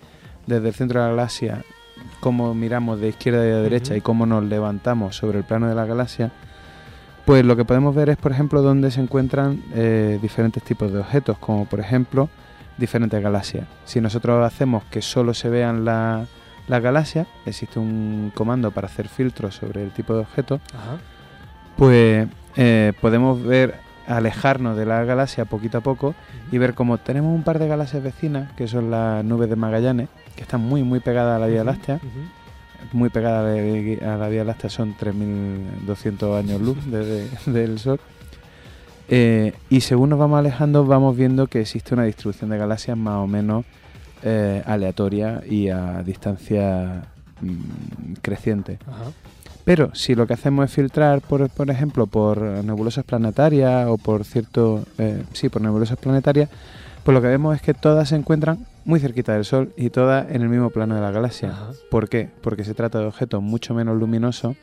[0.49, 1.63] desde el centro de la galaxia,
[2.19, 5.77] cómo miramos de izquierda y de derecha y cómo nos levantamos sobre el plano de
[5.77, 6.33] la galaxia,
[7.25, 10.99] pues lo que podemos ver es, por ejemplo, dónde se encuentran eh, diferentes tipos de
[10.99, 12.29] objetos, como por ejemplo
[12.77, 13.69] diferentes galaxias.
[13.85, 16.27] Si nosotros hacemos que solo se vean la-
[16.67, 20.99] las galaxias, existe un comando para hacer filtros sobre el tipo de objeto, Ajá.
[21.77, 22.27] pues
[22.57, 23.75] eh, podemos ver
[24.07, 26.15] alejarnos de la galaxia poquito a poco
[26.53, 30.09] y ver cómo tenemos un par de galaxias vecinas, que son las nubes de Magallanes,
[30.37, 32.01] que están muy muy pegadas a la Vía Láctea,
[32.93, 38.01] muy pegadas a la, a la Vía Láctea, son 3.200 años luz desde del Sol.
[39.09, 43.17] Eh, y según nos vamos alejando, vamos viendo que existe una distribución de galaxias más
[43.17, 43.65] o menos
[44.23, 47.05] eh, aleatoria y a distancia
[47.41, 48.79] mm, creciente.
[48.87, 49.13] Ajá.
[49.67, 54.25] Pero si lo que hacemos es filtrar, por, por ejemplo, por nebulosas planetarias o por
[54.25, 56.49] cierto, eh, sí, por nebulosas planetarias,
[57.03, 60.31] pues lo que vemos es que todas se encuentran muy cerquita del Sol y todas
[60.31, 61.51] en el mismo plano de la galaxia.
[61.51, 61.73] Ajá.
[61.91, 62.31] ¿Por qué?
[62.43, 64.55] Porque se trata de objetos mucho menos luminosos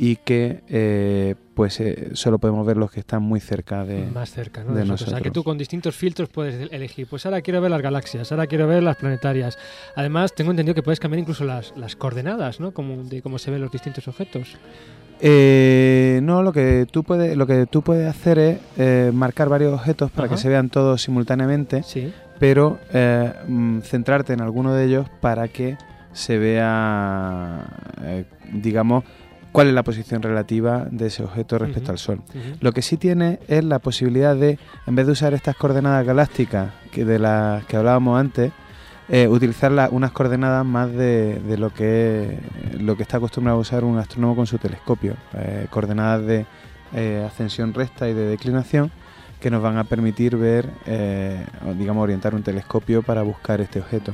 [0.00, 4.30] y que eh, pues eh, solo podemos ver los que están muy cerca de, Más
[4.30, 4.72] cerca, ¿no?
[4.72, 5.08] de nosotros.
[5.08, 7.08] O sea, que tú con distintos filtros puedes el- elegir.
[7.10, 9.58] Pues ahora quiero ver las galaxias, ahora quiero ver las planetarias.
[9.96, 12.70] Además, tengo entendido que puedes cambiar incluso las, las coordenadas, ¿no?
[12.70, 14.56] Como de cómo se ven los distintos objetos.
[15.20, 19.74] Eh, no, lo que tú puedes, lo que tú puedes hacer es eh, marcar varios
[19.74, 20.36] objetos para Ajá.
[20.36, 22.12] que se vean todos simultáneamente, Sí.
[22.38, 25.76] pero eh, mm, centrarte en alguno de ellos para que
[26.12, 27.64] se vea,
[28.52, 29.02] digamos,
[29.52, 32.20] cuál es la posición relativa de ese objeto respecto al Sol.
[32.60, 36.70] Lo que sí tiene es la posibilidad de, en vez de usar estas coordenadas galácticas
[36.92, 38.52] que de las que hablábamos antes,
[39.08, 42.38] eh, utilizar la- unas coordenadas más de, de lo que
[42.78, 46.46] lo que está acostumbrado a usar un astrónomo con su telescopio, eh, coordenadas de
[46.94, 48.90] eh, ascensión recta y de declinación
[49.40, 50.68] que nos van a permitir ver,
[51.76, 54.12] digamos, orientar un telescopio para buscar este objeto.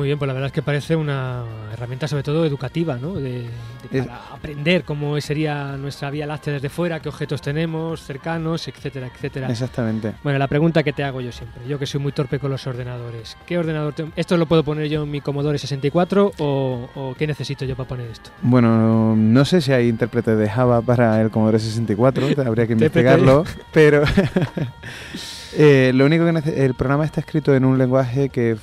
[0.00, 1.44] Muy bien, pues la verdad es que parece una
[1.74, 3.12] herramienta sobre todo educativa, ¿no?
[3.16, 3.44] De,
[3.90, 9.50] para aprender cómo sería nuestra Vía Láctea desde fuera, qué objetos tenemos cercanos, etcétera, etcétera.
[9.50, 10.14] Exactamente.
[10.24, 12.66] Bueno, la pregunta que te hago yo siempre, yo que soy muy torpe con los
[12.66, 17.14] ordenadores, ¿qué ordenador te- ¿Esto lo puedo poner yo en mi Commodore 64 o, o
[17.18, 18.30] qué necesito yo para poner esto?
[18.40, 22.72] Bueno, no sé si hay intérprete de Java para el Commodore 64, te- habría que
[22.72, 24.02] investigarlo, pero
[25.56, 28.56] eh, lo único que el programa está escrito en un lenguaje que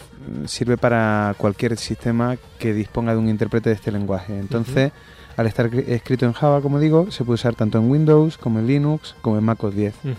[0.46, 4.38] sirve para cualquier sistema que disponga de un intérprete de este lenguaje.
[4.38, 4.92] Entonces,
[5.38, 8.60] al estar cri- escrito en Java, como digo, se puede usar tanto en Windows como
[8.60, 9.94] en Linux como en Mac OS 10.
[10.04, 10.14] Ujú.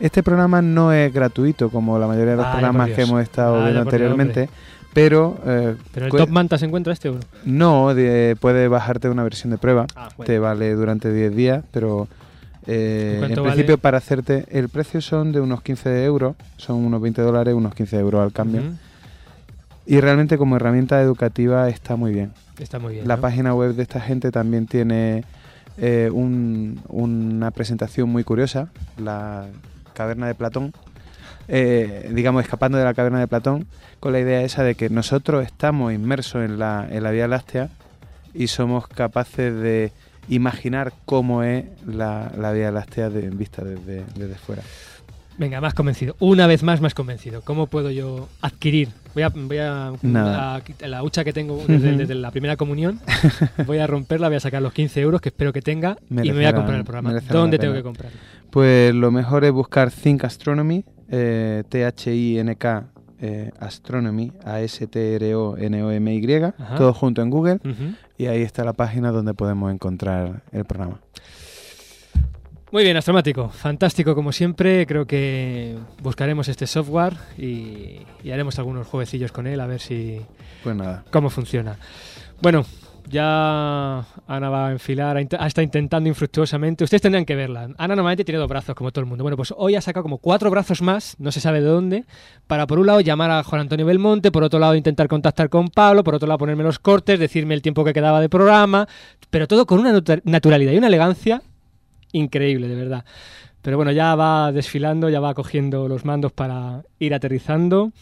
[0.00, 3.80] Este programa no es gratuito como la mayoría de los programas que hemos estado viendo
[3.82, 4.48] anteriormente,
[4.92, 7.20] Pero, eh, ¿Pero el Top Manta se encuentra este o no?
[7.44, 9.86] No, de- puede bajarte una versión de prueba.
[9.94, 10.26] Ah, bueno.
[10.26, 12.08] Te vale durante 10 días, pero
[12.66, 13.78] eh, ¿Y en principio vale?
[13.78, 14.44] para hacerte...
[14.50, 18.32] El precio son de unos 15 euros, son unos 20 dólares, unos 15 euros al
[18.32, 18.62] cambio.
[19.86, 22.32] Y realmente como herramienta educativa está muy bien.
[22.58, 23.08] Está muy bien.
[23.08, 23.22] La ¿no?
[23.22, 25.24] página web de esta gente también tiene
[25.78, 29.46] eh, un- una presentación muy curiosa, la
[29.94, 30.72] caverna de Platón,
[31.48, 33.66] eh, digamos escapando de la caverna de Platón,
[33.98, 37.70] con la idea esa de que nosotros estamos inmersos en la, en la Vía Láctea
[38.34, 39.92] y somos capaces de
[40.30, 44.62] imaginar cómo es la, la Vía Láctea de, vista desde, desde fuera.
[45.38, 46.16] Venga, más convencido.
[46.18, 47.40] Una vez más, más convencido.
[47.42, 48.88] ¿Cómo puedo yo adquirir?
[49.14, 50.56] Voy a, voy a, Nada.
[50.56, 53.00] a quit- la hucha que tengo desde, la primera comunión.
[53.66, 56.32] voy a romperla, voy a sacar los 15 euros que espero que tenga y me
[56.32, 57.18] voy a comprar el programa.
[57.30, 58.12] ¿Dónde tengo que comprar?
[58.50, 62.84] Pues lo mejor es buscar Think Astronomy, eh, T-H-I-N-K
[63.20, 66.74] eh, Astronomy, A-S-T-R-O-N-O-M-Y, Ajá.
[66.76, 67.58] todo junto en Google,
[68.18, 71.00] y ahí está la página donde podemos encontrar el programa.
[72.72, 73.48] Muy bien, Astromático.
[73.48, 74.86] Fantástico como siempre.
[74.86, 80.20] Creo que buscaremos este software y, y haremos algunos jueguecillos con él a ver si
[80.62, 81.04] Pues nada.
[81.10, 81.76] cómo funciona.
[82.40, 82.64] Bueno,
[83.08, 86.84] ya Ana va a enfilar, ha estado intentando infructuosamente.
[86.84, 87.68] Ustedes tendrían que verla.
[87.78, 89.24] Ana normalmente tiene dos brazos, como todo el mundo.
[89.24, 92.04] Bueno, pues hoy ha sacado como cuatro brazos más, no se sabe de dónde,
[92.46, 95.68] para por un lado llamar a Juan Antonio Belmonte, por otro lado intentar contactar con
[95.68, 98.86] Pablo, por otro lado ponerme los cortes, decirme el tiempo que quedaba de programa,
[99.30, 101.42] pero todo con una natu- naturalidad y una elegancia
[102.12, 103.04] increíble, de verdad.
[103.62, 107.92] Pero bueno, ya va desfilando, ya va cogiendo los mandos para ir aterrizando.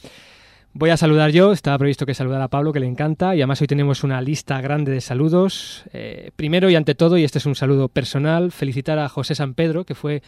[0.78, 3.60] Voy a saludar yo, estaba previsto que saludara a Pablo, que le encanta, y además
[3.60, 5.82] hoy tenemos una lista grande de saludos.
[5.92, 9.54] Eh, primero y ante todo, y este es un saludo personal, felicitar a José San
[9.54, 10.22] Pedro, que fue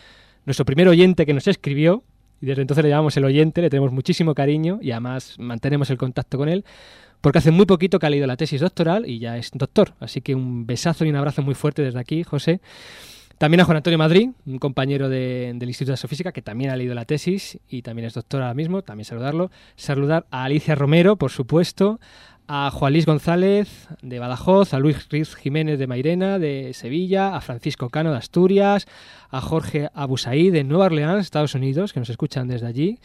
[0.46, 2.03] nuestro primer oyente que nos escribió,
[2.40, 5.98] y desde entonces le llamamos el oyente, le tenemos muchísimo cariño y además mantenemos el
[5.98, 6.64] contacto con él,
[7.20, 9.94] porque hace muy poquito que ha leído la tesis doctoral y ya es doctor.
[10.01, 12.61] Así que un besazo y un abrazo muy fuerte desde aquí, José.
[13.41, 16.76] También a Juan Antonio Madrid, un compañero de- del Instituto de Astrofísica que también ha
[16.76, 19.51] leído la tesis y también es doctor ahora mismo, también saludarlo.
[19.76, 22.01] Saludar a Alicia Romero, por supuesto,
[22.49, 27.41] a Juan Luis González de Badajoz, a Luis Riz Jiménez de Mairena, de Sevilla, a
[27.41, 28.86] Francisco Cano de Asturias,
[29.30, 32.99] a Jorge Abusaí de Nueva Orleans, Estados Unidos, que nos escuchan desde allí.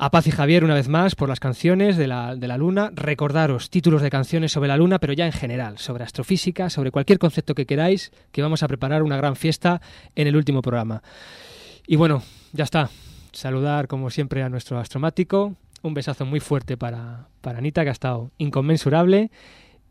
[0.00, 2.92] A Paz y Javier una vez más por las canciones de la, de la Luna.
[2.94, 7.18] Recordaros títulos de canciones sobre la Luna, pero ya en general, sobre astrofísica, sobre cualquier
[7.18, 9.82] concepto que queráis, que vamos a preparar una gran fiesta
[10.14, 11.02] en el último programa.
[11.84, 12.22] Y bueno,
[12.52, 12.90] ya está.
[13.32, 15.56] Saludar como siempre a nuestro astromático.
[15.82, 19.32] Un besazo muy fuerte para, para Anita, que ha estado inconmensurable.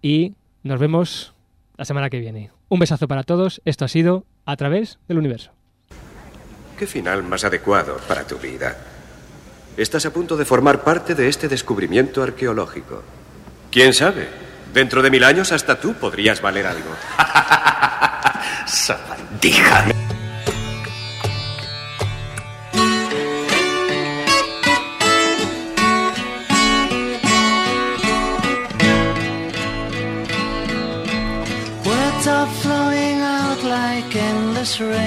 [0.02, 1.34] Y nos vemos
[1.76, 2.52] la semana que viene.
[2.70, 3.62] Un besazo para todos.
[3.66, 5.52] Esto ha sido A través del universo.
[6.80, 8.78] ¿Qué final más adecuado para tu vida?
[9.78, 13.04] Estás a punto de formar parte de este descubrimiento arqueológico.
[13.70, 14.28] ¿Quién sabe?
[14.74, 16.90] Dentro de mil años hasta tú podrías valer algo.
[18.66, 19.86] ¡Sabandija!
[34.80, 35.07] Rain